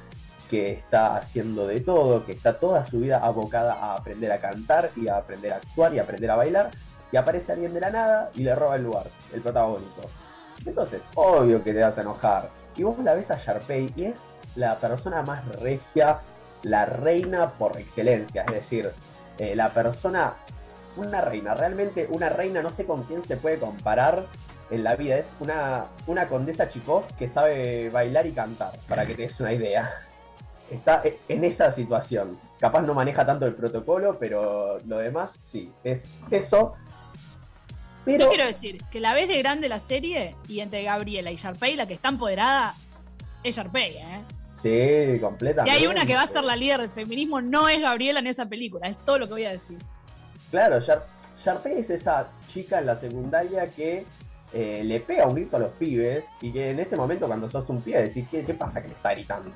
que 0.50 0.72
está 0.74 1.16
haciendo 1.18 1.66
de 1.66 1.80
todo, 1.82 2.26
que 2.26 2.32
está 2.34 2.58
toda 2.58 2.86
su 2.86 3.00
vida 3.00 3.18
abocada 3.18 3.74
a 3.74 3.96
aprender 3.96 4.32
a 4.32 4.40
cantar 4.40 4.92
y 4.96 5.08
a 5.08 5.18
aprender 5.18 5.54
a 5.54 5.56
actuar 5.58 5.94
y 5.94 6.00
a 6.00 6.04
aprender 6.04 6.30
a 6.30 6.36
bailar, 6.36 6.72
y 7.12 7.18
aparece 7.18 7.54
alguien 7.54 7.74
de 7.74 7.80
la 7.80 7.90
nada 7.90 8.30
y 8.36 8.44
le 8.44 8.54
roba 8.54 8.76
el 8.76 8.84
lugar, 8.84 9.08
el 9.34 9.42
protagónico. 9.42 10.02
Entonces, 10.66 11.02
obvio 11.16 11.64
que 11.64 11.74
te 11.74 11.82
vas 11.82 11.98
a 11.98 12.02
enojar. 12.02 12.50
Y 12.78 12.84
vos 12.84 12.98
la 13.00 13.14
ves 13.16 13.32
a 13.32 13.38
Sharpay 13.38 13.94
y 13.96 14.04
es 14.06 14.20
la 14.56 14.78
persona 14.80 15.22
más 15.22 15.46
regia, 15.60 16.20
la 16.64 16.86
reina 16.86 17.52
por 17.52 17.78
excelencia, 17.78 18.44
es 18.48 18.54
decir, 18.54 18.92
eh, 19.38 19.56
la 19.56 19.70
persona, 19.70 20.34
una 20.98 21.22
reina, 21.22 21.54
realmente 21.54 22.08
una 22.10 22.30
reina, 22.30 22.62
no 22.62 22.70
sé 22.70 22.86
con 22.86 23.04
quién 23.04 23.24
se 23.24 23.38
puede 23.38 23.60
comparar 23.60 24.26
en 24.72 24.84
la 24.84 24.96
vida, 24.96 25.18
es 25.18 25.28
una, 25.40 25.86
una 26.08 26.28
condesa 26.28 26.70
chicos 26.70 27.06
que 27.20 27.28
sabe 27.28 27.90
bailar 27.90 28.26
y 28.26 28.32
cantar, 28.32 28.72
para 28.88 29.06
que 29.06 29.14
te 29.14 29.24
des 29.24 29.40
una 29.40 29.54
idea. 29.54 29.90
Está 30.72 31.02
e- 31.04 31.20
en 31.30 31.44
esa 31.44 31.72
situación. 31.72 32.40
Capaz 32.60 32.82
no 32.82 32.96
maneja 32.96 33.26
tanto 33.26 33.46
el 33.46 33.54
protocolo, 33.54 34.18
pero 34.20 34.80
lo 34.88 34.98
demás 34.98 35.34
sí, 35.44 35.72
es 35.84 36.04
eso. 36.32 36.74
Pero 38.06 38.30
quiero 38.30 38.46
decir 38.46 38.84
que 38.92 39.00
la 39.00 39.14
vez 39.14 39.28
de 39.28 39.38
grande 39.38 39.68
la 39.68 39.80
serie 39.80 40.36
y 40.48 40.62
entre 40.62 40.84
Gabriela 40.84 41.32
y 41.32 41.36
Sharpay, 41.36 41.76
la 41.76 41.86
que 41.86 41.96
está 41.96 42.10
empoderada 42.10 42.74
es 43.44 43.56
Sharpay, 43.56 43.98
¿eh? 43.98 44.24
Sí, 44.62 44.70
Y 45.16 45.20
completamente. 45.20 45.78
hay 45.78 45.88
una 45.88 46.06
que 46.06 46.16
va 46.16 46.24
a 46.24 46.28
ser 46.28 46.44
la 46.44 46.56
líder 46.56 46.82
del 46.82 46.90
feminismo, 46.90 47.42
no 47.42 47.68
es 47.70 47.80
Gabriela 47.82 48.20
en 48.20 48.28
esa 48.28 48.46
película, 48.48 48.88
es 48.88 48.98
todo 48.98 49.20
lo 49.20 49.28
que 49.28 49.34
voy 49.34 49.46
a 49.46 49.52
decir. 49.52 49.78
Claro, 50.52 50.80
Shar 50.80 51.06
Sharpay 51.44 51.80
es 51.80 51.90
esa 51.90 52.28
chica 52.52 52.80
en 52.80 52.86
la 52.88 52.96
secundaria 52.96 53.68
que 53.68 54.04
eh, 54.54 54.82
le 54.84 55.00
pega 55.02 55.28
un 55.28 55.36
grito 55.36 55.58
a 55.58 55.60
los 55.60 55.72
pibes 55.74 56.24
y 56.42 56.52
que 56.52 56.72
en 56.72 56.80
ese 56.80 56.96
momento 56.96 57.28
cuando 57.28 57.50
sos 57.50 57.68
un 57.70 57.82
pibe 57.82 58.02
decís, 58.04 58.26
¿qué, 58.32 58.44
qué 58.46 58.54
pasa 58.54 58.82
que 58.82 58.88
me 58.88 58.94
está 58.94 59.12
gritando? 59.12 59.52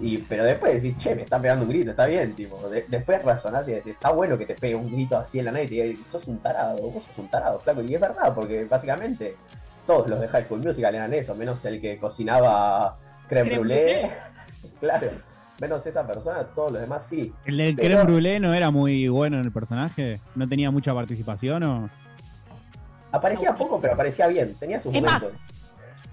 Y, 0.00 0.18
pero 0.18 0.44
después 0.44 0.80
decís, 0.82 0.96
che, 0.98 1.14
me 1.14 1.22
está 1.22 1.40
pegando 1.40 1.64
un 1.64 1.70
grito, 1.70 1.90
está 1.90 2.06
bien, 2.06 2.34
tipo, 2.34 2.56
de- 2.68 2.84
después 2.88 3.22
razonás 3.24 3.66
y 3.68 3.72
decís, 3.72 3.92
está 3.94 4.10
bueno 4.12 4.38
que 4.38 4.46
te 4.46 4.54
pegue 4.54 4.74
un 4.74 4.90
grito 4.90 5.16
así 5.18 5.38
en 5.40 5.46
la 5.46 5.52
nada 5.52 5.64
y 5.64 5.68
te 5.68 5.74
digas, 5.82 6.08
sos 6.08 6.26
un 6.28 6.38
tarado, 6.38 6.78
vos 6.90 7.04
sos 7.04 7.18
un 7.18 7.28
tarado, 7.28 7.58
flaco, 7.58 7.82
y 7.82 7.94
es 7.94 8.00
verdad, 8.00 8.34
porque 8.34 8.64
básicamente 8.64 9.36
todos 9.86 10.08
los 10.08 10.20
de 10.20 10.28
High 10.28 10.44
School 10.44 10.60
Musical 10.64 10.94
eran 10.94 11.12
eso, 11.12 11.34
menos 11.34 11.64
el 11.64 11.80
que 11.80 11.98
cocinaba 11.98 12.96
creme, 13.28 13.50
Creme 13.50 13.60
brûlée, 13.62 14.10
claro, 14.80 15.08
menos 15.60 15.86
esa 15.86 16.06
persona, 16.06 16.42
todos 16.44 16.72
los 16.72 16.80
demás 16.80 17.06
sí, 17.08 17.32
¿El 17.44 17.56
del 17.56 17.76
Pero- 17.76 17.98
creme 18.00 18.04
brûlée 18.12 18.40
no 18.40 18.52
era 18.54 18.70
muy 18.70 19.08
bueno 19.08 19.38
en 19.38 19.44
el 19.44 19.52
personaje? 19.52 20.20
¿No 20.34 20.48
tenía 20.48 20.70
mucha 20.70 20.92
participación 20.94 21.62
o...? 21.62 21.90
aparecía 23.12 23.54
poco, 23.54 23.80
pero 23.80 23.94
aparecía 23.94 24.26
bien, 24.26 24.54
tenía 24.58 24.78
sus 24.80 24.94
Es 24.94 25.02
más, 25.02 25.22
momentos. 25.22 25.40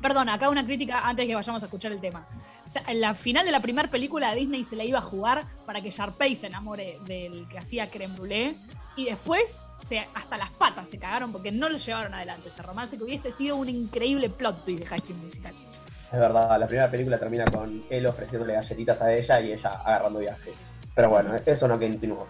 Perdón, 0.01 0.29
acá 0.29 0.49
una 0.49 0.65
crítica 0.65 1.07
antes 1.07 1.25
que 1.25 1.35
vayamos 1.35 1.61
a 1.61 1.65
escuchar 1.65 1.91
el 1.91 1.99
tema. 1.99 2.25
O 2.65 2.69
sea, 2.69 2.83
en 2.87 3.01
la 3.01 3.13
final 3.13 3.45
de 3.45 3.51
la 3.51 3.59
primera 3.61 3.89
película 3.89 4.29
de 4.31 4.37
Disney 4.39 4.63
se 4.63 4.75
la 4.75 4.83
iba 4.83 4.99
a 4.99 5.01
jugar 5.01 5.45
para 5.65 5.81
que 5.81 5.91
Sharpay 5.91 6.35
se 6.35 6.47
enamore 6.47 6.97
del 7.05 7.47
que 7.49 7.59
hacía 7.59 7.87
creme 7.87 8.15
brûlée 8.15 8.55
y 8.95 9.05
después 9.05 9.59
se- 9.87 10.07
hasta 10.15 10.37
las 10.37 10.49
patas 10.51 10.89
se 10.89 10.97
cagaron 10.97 11.31
porque 11.31 11.51
no 11.51 11.67
lo 11.69 11.77
llevaron 11.77 12.13
adelante 12.13 12.49
ese 12.49 12.61
romance 12.61 12.97
que 12.97 13.03
hubiese 13.03 13.31
sido 13.33 13.55
un 13.57 13.69
increíble 13.69 14.29
plot 14.29 14.63
twist 14.65 14.79
de 14.81 14.85
High 14.85 14.99
School 14.99 15.17
Musical. 15.17 15.53
Es 16.13 16.19
verdad, 16.19 16.59
la 16.59 16.67
primera 16.67 16.91
película 16.91 17.17
termina 17.17 17.43
con 17.45 17.81
él 17.89 18.05
ofreciéndole 18.05 18.53
galletitas 18.53 19.01
a 19.01 19.11
ella 19.11 19.41
y 19.41 19.53
ella 19.53 19.69
agarrando 19.83 20.19
viaje. 20.19 20.51
Pero 20.93 21.09
bueno, 21.09 21.31
eso 21.43 21.67
no 21.67 21.79
continuó. 21.79 22.27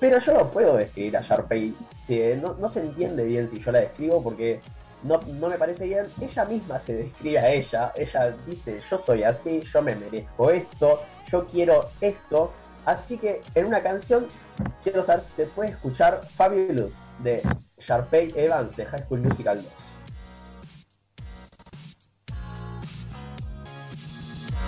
Pero 0.00 0.18
yo 0.18 0.32
no 0.32 0.50
puedo 0.50 0.78
describir 0.78 1.18
a 1.18 1.20
Sharpay. 1.20 1.74
Eh, 2.08 2.38
no, 2.40 2.54
no 2.54 2.66
se 2.70 2.80
entiende 2.80 3.24
bien 3.24 3.46
si 3.50 3.60
yo 3.60 3.72
la 3.72 3.80
describo 3.80 4.22
porque 4.22 4.62
no, 5.02 5.20
no 5.38 5.48
me 5.50 5.58
parece 5.58 5.84
bien. 5.84 6.06
Ella 6.18 6.46
misma 6.46 6.80
se 6.80 6.94
describe 6.94 7.38
a 7.38 7.50
ella. 7.50 7.92
Ella 7.94 8.34
dice, 8.46 8.80
yo 8.90 8.98
soy 9.04 9.22
así, 9.22 9.60
yo 9.60 9.82
me 9.82 9.94
merezco 9.94 10.50
esto, 10.50 11.00
yo 11.30 11.46
quiero 11.46 11.90
esto. 12.00 12.52
Así 12.86 13.18
que 13.18 13.42
en 13.54 13.66
una 13.66 13.82
canción 13.82 14.28
quiero 14.82 15.04
saber 15.04 15.22
si 15.22 15.32
se 15.32 15.44
puede 15.44 15.72
escuchar 15.72 16.22
Fabulous 16.26 16.94
de 17.18 17.42
Sharpay 17.80 18.32
Evans 18.34 18.74
de 18.76 18.86
High 18.86 19.04
School 19.04 19.20
Musical 19.20 19.62
2. 19.62 19.95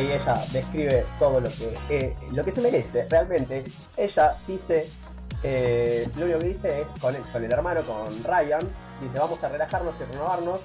ahí 0.00 0.12
ella 0.12 0.34
describe 0.52 1.04
todo 1.18 1.40
lo 1.40 1.48
que, 1.48 1.76
eh, 1.90 2.16
lo 2.32 2.44
que 2.44 2.50
se 2.52 2.60
merece. 2.60 3.06
Realmente, 3.08 3.64
ella 3.96 4.36
dice, 4.46 4.88
eh, 5.42 6.08
lo 6.16 6.24
único 6.24 6.38
que 6.40 6.46
dice 6.46 6.80
es 6.82 6.86
con 7.00 7.14
el, 7.14 7.22
con 7.22 7.44
el 7.44 7.52
hermano, 7.52 7.82
con 7.82 8.06
Ryan, 8.24 8.60
dice, 9.00 9.18
vamos 9.18 9.42
a 9.44 9.48
relajarnos 9.48 9.94
y 10.00 10.12
renovarnos. 10.12 10.60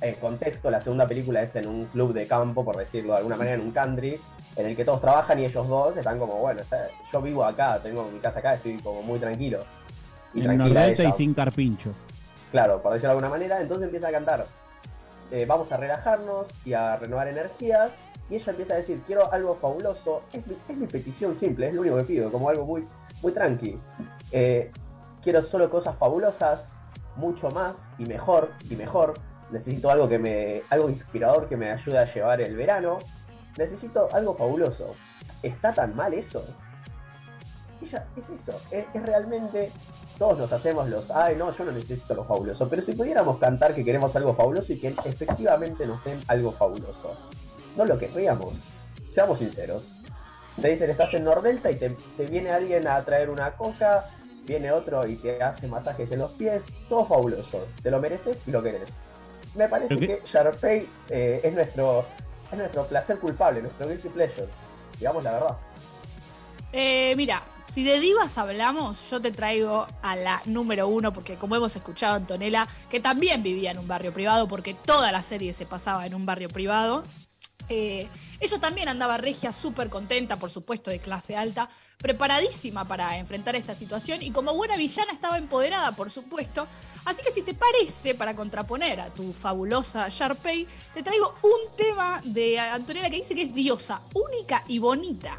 En 0.00 0.14
contexto, 0.16 0.68
la 0.70 0.80
segunda 0.80 1.06
película 1.06 1.42
es 1.42 1.54
en 1.54 1.68
un 1.68 1.84
club 1.86 2.12
de 2.12 2.26
campo, 2.26 2.64
por 2.64 2.76
decirlo 2.76 3.12
de 3.12 3.18
alguna 3.18 3.36
manera, 3.36 3.54
en 3.56 3.60
un 3.62 3.70
country, 3.70 4.18
en 4.56 4.66
el 4.66 4.74
que 4.76 4.84
todos 4.84 5.00
trabajan 5.00 5.38
y 5.38 5.44
ellos 5.44 5.68
dos 5.68 5.96
están 5.96 6.18
como, 6.18 6.38
bueno, 6.38 6.60
está- 6.60 6.88
yo 7.12 7.22
vivo 7.22 7.44
acá, 7.44 7.78
tengo 7.80 8.08
mi 8.12 8.18
casa 8.18 8.40
acá, 8.40 8.54
estoy 8.54 8.78
como 8.78 9.02
muy 9.02 9.18
tranquilo. 9.20 9.60
Y 10.34 10.38
En 10.40 10.44
tranquila 10.44 10.88
y 10.88 11.12
sin 11.12 11.34
carpincho. 11.34 11.92
Claro, 12.50 12.82
por 12.82 12.92
decirlo 12.92 13.10
de 13.10 13.18
alguna 13.18 13.28
manera, 13.28 13.60
entonces 13.60 13.84
empieza 13.86 14.08
a 14.08 14.12
cantar. 14.12 14.46
eh, 15.30 15.46
vamos 15.46 15.72
a 15.72 15.78
relajarnos 15.78 16.46
y 16.62 16.74
a 16.74 16.96
renovar 16.98 17.26
energías. 17.26 17.92
Y 18.32 18.36
ella 18.36 18.50
empieza 18.50 18.72
a 18.72 18.76
decir, 18.78 18.98
quiero 19.06 19.30
algo 19.30 19.52
fabuloso. 19.52 20.22
Es 20.32 20.46
mi, 20.46 20.54
es 20.54 20.74
mi 20.74 20.86
petición 20.86 21.36
simple, 21.36 21.68
es 21.68 21.74
lo 21.74 21.82
único 21.82 21.98
que 21.98 22.04
pido, 22.04 22.32
como 22.32 22.48
algo 22.48 22.64
muy, 22.64 22.82
muy 23.20 23.30
tranqui. 23.30 23.78
Eh, 24.30 24.72
quiero 25.22 25.42
solo 25.42 25.68
cosas 25.68 25.98
fabulosas, 25.98 26.72
mucho 27.14 27.50
más 27.50 27.88
y 27.98 28.06
mejor 28.06 28.52
y 28.70 28.76
mejor. 28.76 29.12
Necesito 29.50 29.90
algo 29.90 30.08
que 30.08 30.18
me. 30.18 30.62
algo 30.70 30.88
inspirador 30.88 31.46
que 31.46 31.58
me 31.58 31.72
ayude 31.72 31.98
a 31.98 32.10
llevar 32.10 32.40
el 32.40 32.56
verano. 32.56 33.00
Necesito 33.58 34.08
algo 34.14 34.34
fabuloso. 34.34 34.94
¿Está 35.42 35.74
tan 35.74 35.94
mal 35.94 36.14
eso? 36.14 36.42
ella 37.82 38.06
es 38.16 38.30
eso, 38.30 38.52
es, 38.70 38.86
es 38.94 39.02
realmente, 39.02 39.72
todos 40.16 40.38
nos 40.38 40.52
hacemos 40.52 40.88
los, 40.88 41.10
ay 41.10 41.34
no, 41.34 41.50
yo 41.50 41.64
no 41.64 41.72
necesito 41.72 42.14
lo 42.14 42.24
fabuloso, 42.24 42.68
pero 42.68 42.80
si 42.80 42.92
pudiéramos 42.92 43.38
cantar 43.38 43.74
que 43.74 43.84
queremos 43.84 44.14
algo 44.14 44.34
fabuloso 44.34 44.72
y 44.72 44.78
que 44.78 44.94
efectivamente 45.04 45.84
nos 45.84 46.02
den 46.04 46.20
algo 46.28 46.52
fabuloso, 46.52 47.16
no 47.76 47.84
lo 47.84 47.98
querríamos, 47.98 48.54
seamos 49.10 49.38
sinceros. 49.38 49.92
Te 50.60 50.68
dicen, 50.68 50.90
estás 50.90 51.14
en 51.14 51.24
Nordelta 51.24 51.70
y 51.70 51.76
te, 51.76 51.90
te 52.16 52.26
viene 52.26 52.50
alguien 52.50 52.86
a 52.86 53.02
traer 53.02 53.30
una 53.30 53.52
coca, 53.52 54.04
viene 54.44 54.70
otro 54.70 55.06
y 55.06 55.16
te 55.16 55.42
hace 55.42 55.66
masajes 55.66 56.10
en 56.10 56.18
los 56.18 56.32
pies, 56.32 56.64
todo 56.88 57.06
fabuloso, 57.06 57.66
te 57.82 57.90
lo 57.90 58.00
mereces 58.00 58.42
y 58.46 58.50
lo 58.50 58.62
querés. 58.62 58.88
Me 59.54 59.68
parece 59.68 59.98
que 59.98 60.22
Sharpay 60.24 60.88
eh, 61.10 61.40
es 61.42 61.52
nuestro 61.52 62.04
es 62.50 62.58
nuestro 62.58 62.86
placer 62.86 63.18
culpable, 63.18 63.62
nuestro 63.62 63.88
guilty 63.88 64.08
pleasure. 64.08 64.48
Digamos 64.98 65.24
la 65.24 65.32
verdad. 65.32 65.56
Eh, 66.72 67.14
mira, 67.16 67.42
si 67.72 67.84
de 67.84 68.00
divas 68.00 68.36
hablamos, 68.38 69.10
yo 69.10 69.20
te 69.20 69.32
traigo 69.32 69.86
a 70.02 70.16
la 70.16 70.42
número 70.44 70.88
uno, 70.88 71.12
porque 71.12 71.36
como 71.36 71.56
hemos 71.56 71.74
escuchado 71.74 72.14
Antonella, 72.14 72.66
que 72.90 73.00
también 73.00 73.42
vivía 73.42 73.70
en 73.70 73.78
un 73.78 73.88
barrio 73.88 74.12
privado, 74.12 74.48
porque 74.48 74.74
toda 74.74 75.12
la 75.12 75.22
serie 75.22 75.52
se 75.52 75.66
pasaba 75.66 76.06
en 76.06 76.14
un 76.14 76.26
barrio 76.26 76.48
privado. 76.48 77.02
Eh, 77.72 78.08
ella 78.38 78.58
también 78.58 78.88
andaba 78.88 79.16
regia, 79.16 79.52
súper 79.52 79.88
contenta, 79.88 80.36
por 80.36 80.50
supuesto, 80.50 80.90
de 80.90 80.98
clase 80.98 81.36
alta, 81.36 81.70
preparadísima 81.98 82.84
para 82.84 83.16
enfrentar 83.16 83.56
esta 83.56 83.74
situación 83.74 84.22
y 84.22 84.30
como 84.30 84.54
buena 84.54 84.76
villana 84.76 85.12
estaba 85.12 85.38
empoderada, 85.38 85.92
por 85.92 86.10
supuesto. 86.10 86.66
Así 87.04 87.22
que 87.22 87.32
si 87.32 87.42
te 87.42 87.54
parece, 87.54 88.14
para 88.14 88.34
contraponer 88.34 89.00
a 89.00 89.10
tu 89.10 89.32
fabulosa 89.32 90.08
Sharpay, 90.08 90.66
te 90.92 91.02
traigo 91.02 91.34
un 91.42 91.76
tema 91.76 92.20
de 92.24 92.58
Antonella 92.58 93.08
que 93.08 93.16
dice 93.16 93.34
que 93.34 93.42
es 93.42 93.54
diosa, 93.54 94.02
única 94.14 94.62
y 94.68 94.78
bonita. 94.78 95.38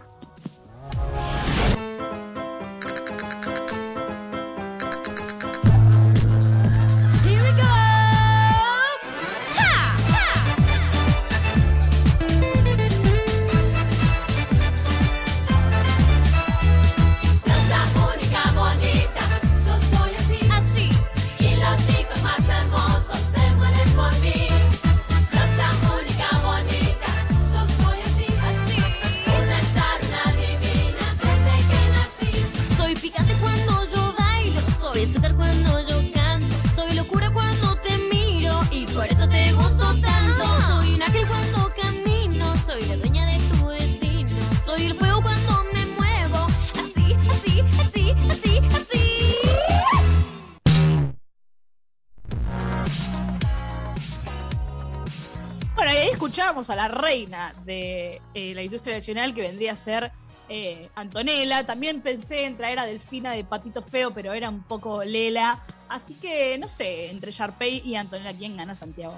A 56.69 56.75
la 56.75 56.87
reina 56.87 57.53
de 57.65 58.21
eh, 58.33 58.53
la 58.53 58.61
industria 58.61 58.95
nacional 58.95 59.33
que 59.33 59.41
vendría 59.41 59.73
a 59.73 59.75
ser 59.75 60.11
eh, 60.49 60.89
Antonella. 60.95 61.65
También 61.65 62.01
pensé 62.01 62.45
en 62.45 62.57
traer 62.57 62.79
a 62.79 62.85
Delfina 62.85 63.31
de 63.31 63.43
Patito 63.43 63.81
Feo, 63.81 64.13
pero 64.13 64.33
era 64.33 64.49
un 64.49 64.63
poco 64.63 65.03
Lela. 65.03 65.63
Así 65.89 66.13
que 66.15 66.57
no 66.57 66.69
sé, 66.69 67.09
entre 67.09 67.31
Sharpay 67.31 67.81
y 67.85 67.95
Antonella, 67.95 68.37
¿quién 68.37 68.57
gana 68.57 68.75
Santiago? 68.75 69.15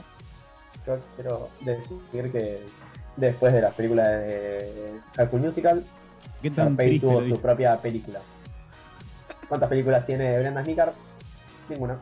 Yo 0.85 0.99
quiero 1.15 1.49
decir 1.61 2.31
que 2.31 2.61
después 3.15 3.53
de 3.53 3.61
las 3.61 3.73
películas 3.73 4.07
de 4.07 4.99
School 5.15 5.41
Musical, 5.41 5.83
Qué 6.41 6.51
tan 6.51 6.69
Sharpay 6.69 6.87
triste 6.87 7.07
tuvo 7.07 7.23
su 7.23 7.41
propia 7.41 7.77
película. 7.77 8.19
¿Cuántas 9.47 9.69
películas 9.69 10.05
tiene 10.05 10.37
Brenda 10.39 10.63
Snicker? 10.63 10.91
Ninguna. 11.69 11.97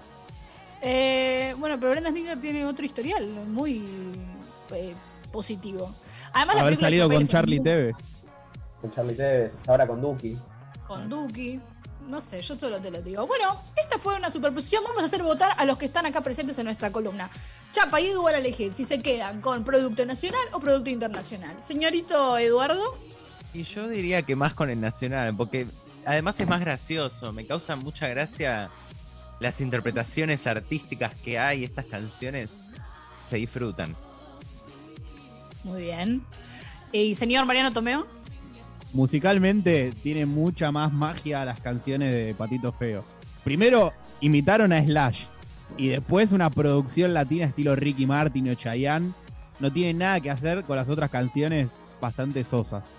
Eh, 0.81 1.55
bueno, 1.57 1.79
pero 1.79 1.91
Brenda 1.91 2.09
Snicker 2.09 2.39
tiene 2.39 2.65
otro 2.65 2.85
historial 2.85 3.25
muy 3.47 3.85
eh, 4.71 4.93
positivo. 5.33 5.93
Además, 6.31 6.55
la 6.55 6.61
Haber 6.61 6.77
salido 6.77 7.09
con 7.09 7.27
Charlie 7.27 7.57
muy- 7.57 7.63
Tevez. 7.65 7.95
Con 8.79 8.91
Charlie 8.93 9.15
Tevez, 9.15 9.57
ahora 9.67 9.85
con 9.85 10.01
Dookie. 10.01 10.37
con 10.87 11.09
Duki. 11.09 11.59
No 12.07 12.19
sé, 12.19 12.41
yo 12.41 12.55
solo 12.55 12.81
te 12.81 12.91
lo 12.91 13.01
digo. 13.01 13.25
Bueno, 13.25 13.55
esta 13.81 13.97
fue 13.97 14.15
una 14.17 14.29
superposición. 14.29 14.83
Vamos 14.83 15.01
a 15.03 15.05
hacer 15.05 15.23
votar 15.23 15.51
a 15.57 15.63
los 15.65 15.77
que 15.77 15.85
están 15.85 16.05
acá 16.05 16.19
presentes 16.21 16.57
en 16.59 16.65
nuestra 16.65 16.91
columna. 16.91 17.29
Chapa 17.71 18.01
y 18.01 18.07
Edu 18.09 18.21
van 18.23 18.35
a 18.35 18.37
elegir 18.39 18.73
si 18.73 18.83
se 18.83 19.01
quedan 19.01 19.39
con 19.41 19.63
producto 19.63 20.05
nacional 20.05 20.41
o 20.51 20.59
producto 20.59 20.89
internacional. 20.89 21.55
Señorito 21.61 22.37
Eduardo, 22.37 22.97
Y 23.53 23.63
yo 23.63 23.87
diría 23.87 24.21
que 24.23 24.35
más 24.35 24.53
con 24.53 24.69
el 24.69 24.81
nacional, 24.81 25.33
porque 25.37 25.65
además 26.05 26.39
es 26.41 26.47
más 26.47 26.59
gracioso. 26.59 27.31
Me 27.31 27.45
causan 27.45 27.79
mucha 27.79 28.07
gracia 28.09 28.69
las 29.39 29.61
interpretaciones 29.61 30.45
artísticas 30.45 31.13
que 31.15 31.39
hay. 31.39 31.63
Estas 31.63 31.85
canciones 31.85 32.59
se 33.25 33.37
disfrutan. 33.37 33.95
Muy 35.63 35.83
bien. 35.83 36.21
Y 36.91 37.15
señor 37.15 37.45
Mariano 37.45 37.73
Tomeo, 37.73 38.05
Musicalmente 38.93 39.91
tiene 40.03 40.27
mucha 40.27 40.71
más 40.71 40.93
magia 40.93 41.43
las 41.45 41.59
canciones 41.59 42.13
de 42.13 42.35
Patito 42.35 42.71
Feo. 42.71 43.03
Primero 43.43 43.91
imitaron 44.21 44.71
a 44.71 44.83
Slash 44.83 45.25
y 45.77 45.87
después 45.87 46.31
una 46.31 46.51
producción 46.51 47.11
latina 47.15 47.45
estilo 47.45 47.75
Ricky 47.75 48.05
Martin 48.05 48.51
o 48.51 48.53
Chayanne. 48.53 49.11
No 49.59 49.73
tiene 49.73 49.97
nada 49.97 50.19
que 50.21 50.29
hacer 50.29 50.63
con 50.63 50.75
las 50.75 50.89
otras 50.89 51.09
canciones 51.09 51.79
bastante 51.99 52.43
sosas. 52.43 52.91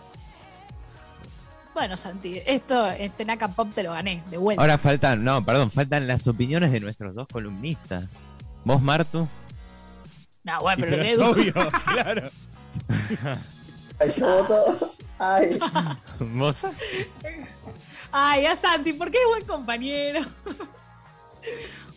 bueno, 1.74 1.96
Santi, 1.96 2.40
esto, 2.44 2.90
este 2.90 3.24
Naka 3.24 3.48
Pop 3.48 3.68
te 3.72 3.84
lo 3.84 3.92
gané, 3.92 4.20
de 4.30 4.36
vuelta. 4.36 4.60
Ahora 4.60 4.78
faltan, 4.78 5.22
no, 5.22 5.44
perdón, 5.44 5.70
faltan 5.70 6.08
las 6.08 6.26
opiniones 6.26 6.72
de 6.72 6.80
nuestros 6.80 7.14
dos 7.14 7.28
columnistas. 7.28 8.26
¿Vos, 8.64 8.82
Martu? 8.82 9.28
no, 10.42 10.60
bueno, 10.60 10.84
pero, 10.84 10.90
pero 10.90 11.02
de 11.04 11.12
es 11.12 11.18
obvio, 11.20 11.52
claro. 11.84 12.30
Ay, 13.98 14.12
yo 14.16 14.26
voto. 14.44 14.92
Ay. 15.18 15.58
¿Vos? 16.18 16.66
Ay, 18.12 18.46
a 18.46 18.56
Santi, 18.56 18.92
porque 18.92 19.18
es 19.18 19.24
buen 19.28 19.44
compañero. 19.44 20.20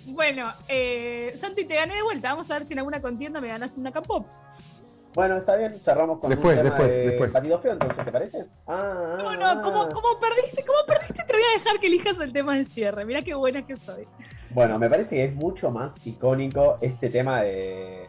bueno, 0.05 0.49
eh, 0.67 1.35
Santi, 1.39 1.65
te 1.65 1.75
gané 1.75 1.95
de 1.95 2.03
vuelta. 2.03 2.31
Vamos 2.31 2.49
a 2.51 2.55
ver 2.59 2.67
si 2.67 2.73
en 2.73 2.79
alguna 2.79 3.01
contienda 3.01 3.41
me 3.41 3.47
ganas 3.47 3.75
un 3.75 3.83
Naka 3.83 4.01
Pop. 4.01 4.27
Bueno, 5.15 5.37
está 5.37 5.55
bien, 5.55 5.73
cerramos 5.79 6.19
con 6.19 6.29
Después, 6.29 6.57
un 6.57 6.63
tema 6.63 6.75
después, 6.75 6.95
de 6.95 7.07
después. 7.07 7.31
Patido 7.31 7.59
Feo, 7.59 7.73
entonces, 7.73 8.05
¿te 8.05 8.11
parece? 8.11 8.45
Ah, 8.67 9.15
No, 9.17 9.35
no, 9.35 9.61
¿cómo, 9.63 9.81
ah. 9.81 9.89
cómo 9.91 10.09
perdiste? 10.19 10.63
¿Cómo 10.63 10.77
perdiste? 10.85 11.23
Te 11.23 11.33
voy 11.33 11.41
a 11.41 11.57
dejar 11.57 11.79
que 11.79 11.87
elijas 11.87 12.19
el 12.19 12.31
tema 12.31 12.55
de 12.55 12.65
cierre. 12.65 13.03
Mira 13.03 13.23
qué 13.23 13.33
buena 13.33 13.65
que 13.65 13.75
soy. 13.77 14.03
Bueno, 14.51 14.77
me 14.77 14.87
parece 14.89 15.15
que 15.15 15.25
es 15.25 15.33
mucho 15.33 15.71
más 15.71 15.95
icónico 16.05 16.77
este 16.81 17.09
tema 17.09 17.41
de, 17.41 18.07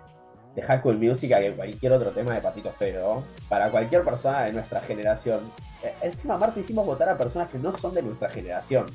de 0.58 0.66
High 0.66 0.80
School 0.80 0.98
Musical 0.98 1.42
que 1.42 1.52
cualquier 1.52 1.92
otro 1.92 2.10
tema 2.10 2.34
de 2.34 2.40
Patito 2.40 2.70
Feo. 2.70 3.22
Para 3.48 3.70
cualquier 3.70 4.02
persona 4.02 4.42
de 4.42 4.52
nuestra 4.52 4.80
generación. 4.80 5.40
Eh, 5.82 5.94
encima, 6.02 6.36
Marta, 6.36 6.58
hicimos 6.58 6.84
votar 6.84 7.08
a 7.08 7.16
personas 7.16 7.48
que 7.48 7.58
no 7.58 7.76
son 7.76 7.94
de 7.94 8.02
nuestra 8.02 8.28
generación. 8.28 8.86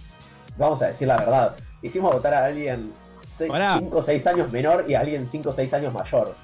Vamos 0.57 0.81
a 0.81 0.87
decir 0.87 1.07
la 1.07 1.17
verdad. 1.17 1.55
Hicimos 1.81 2.13
votar 2.13 2.33
a 2.33 2.45
alguien 2.45 2.91
Pará. 3.47 3.79
5 3.79 3.97
o 3.97 4.01
6 4.01 4.27
años 4.27 4.51
menor 4.51 4.85
y 4.87 4.93
a 4.93 4.99
alguien 4.99 5.27
5 5.27 5.49
o 5.49 5.53
6 5.53 5.73
años 5.73 5.93
mayor. 5.93 6.35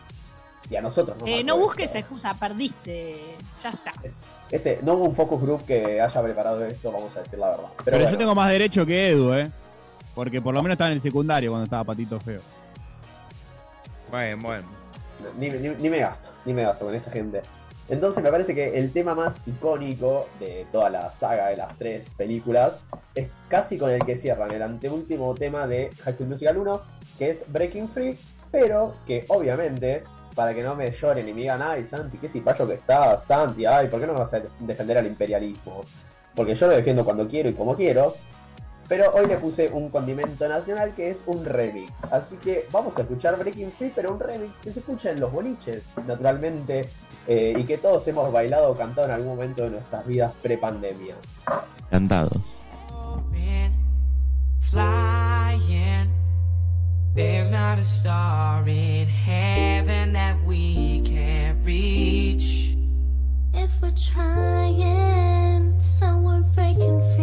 Y 0.70 0.76
a 0.76 0.82
nosotros 0.82 1.18
no. 1.20 1.28
Eh, 1.28 1.44
no 1.44 1.58
busques 1.58 1.94
excusa, 1.96 2.34
perdiste. 2.34 3.36
Ya 3.64 3.70
está. 3.72 3.94
Este, 4.50 4.80
no 4.82 4.94
hubo 4.94 5.06
un 5.06 5.16
focus 5.16 5.42
group 5.42 5.66
que 5.66 6.02
haya 6.02 6.24
preparado 6.24 6.64
esto, 6.66 6.92
vamos 6.92 7.16
a 7.16 7.20
decir 7.20 7.38
la 7.38 7.50
verdad. 7.50 7.68
Pero, 7.70 7.84
Pero, 7.86 7.98
bueno, 7.98 8.12
yo 8.12 8.18
tengo 8.18 8.36
más 8.36 8.50
derecho 8.50 8.86
que 8.86 9.10
Edu, 9.10 9.34
¿eh? 9.34 9.52
Porque 10.16 10.42
por 10.42 10.54
lo 10.54 10.64
menos 10.64 10.74
estaba 10.74 10.90
en 10.90 10.96
el 10.96 11.02
secundario 11.02 11.52
cuando 11.52 11.66
estaba 11.66 11.84
Patito 11.84 12.20
Feo. 12.20 12.42
Bueno, 14.10 14.42
bueno. 14.42 14.79
Ni, 15.38 15.50
me 15.90 16.00
gasto, 16.00 16.30
ni 16.46 16.54
me 16.54 16.64
gasto 16.64 16.86
con 16.86 16.96
esta 16.96 17.12
gente. 17.12 17.42
Entonces 17.90 18.24
me 18.24 18.30
parece 18.30 18.54
que 18.54 18.78
el 18.78 18.92
tema 18.92 19.16
más 19.16 19.42
icónico 19.48 20.28
de 20.40 20.68
toda 20.72 20.92
la 20.92 21.12
saga 21.12 21.48
de 21.48 21.58
las 21.58 21.76
tres 21.78 22.08
películas 22.12 22.84
es 23.16 23.30
casi 23.48 23.80
con 23.80 23.90
el 23.90 24.06
que 24.06 24.16
cierran 24.16 24.52
el 24.52 24.62
anteúltimo 24.62 25.34
tema 25.34 25.66
de 25.66 25.90
High 26.04 26.14
School 26.14 26.30
Musical 26.30 26.58
1, 26.58 26.82
que 27.18 27.30
es 27.30 27.44
Breaking 27.48 27.90
Free, 27.90 28.16
pero 28.52 28.94
que 29.08 29.26
obviamente, 29.30 30.04
para 30.36 30.54
que 30.54 30.62
no 30.62 30.76
me 30.76 30.92
lloren 30.92 31.28
y 31.28 31.34
me 31.34 31.42
digan, 31.42 31.64
ay 31.64 31.84
Santi, 31.84 32.20
qué 32.20 32.30
cipayo 32.30 32.68
que 32.68 32.76
estás, 32.76 33.26
Santi, 33.26 33.66
ay, 33.66 33.88
¿por 33.88 34.00
qué 34.00 34.06
no 34.06 34.14
vas 34.14 34.34
a 34.34 34.42
defender 34.60 35.00
al 35.00 35.08
imperialismo? 35.08 35.82
Porque 36.36 36.54
yo 36.54 36.68
lo 36.68 36.76
defiendo 36.76 37.04
cuando 37.04 37.28
quiero 37.28 37.50
y 37.50 37.54
como 37.54 37.76
quiero, 37.76 38.14
pero 38.90 39.12
hoy 39.14 39.28
le 39.28 39.38
puse 39.38 39.70
un 39.72 39.90
condimento 39.90 40.48
nacional 40.48 40.94
que 40.96 41.12
es 41.12 41.20
un 41.28 41.46
remix. 41.46 41.94
Así 42.12 42.36
que 42.38 42.68
vamos 42.72 42.98
a 42.98 43.02
escuchar 43.02 43.38
Breaking 43.38 43.72
Free, 43.72 43.94
pero 43.96 44.12
un 44.12 44.20
remix 44.20 44.60
que 44.60 44.74
se 44.74 44.80
escucha 44.80 45.12
en 45.12 45.20
los 45.20 45.32
boliches, 45.32 45.94
naturalmente, 46.08 46.90
eh, 47.28 47.54
y 47.56 47.64
que 47.64 47.78
todos 47.78 48.06
hemos 48.08 48.34
bailado 48.34 48.72
o 48.72 48.76
cantado 48.76 49.08
en 49.08 49.14
algún 49.14 49.30
momento 49.30 49.64
de 49.64 49.70
nuestras 49.70 50.06
vidas 50.06 50.34
pre-pandemia. 50.42 51.16
Cantados. 51.92 52.64
flying. 54.70 56.12
There's 57.16 57.52
not 57.52 57.80
a 57.80 57.84
star 57.84 58.68
in 58.68 59.08
heaven 59.08 60.14
that 60.14 60.38
we 60.46 61.02
can't 61.02 61.58
reach. 61.66 62.78
If 63.54 63.72
we're 63.82 63.92
trying, 63.92 65.82
so 65.82 66.20
we're 66.20 66.42
breaking 66.42 67.02
free. 67.16 67.19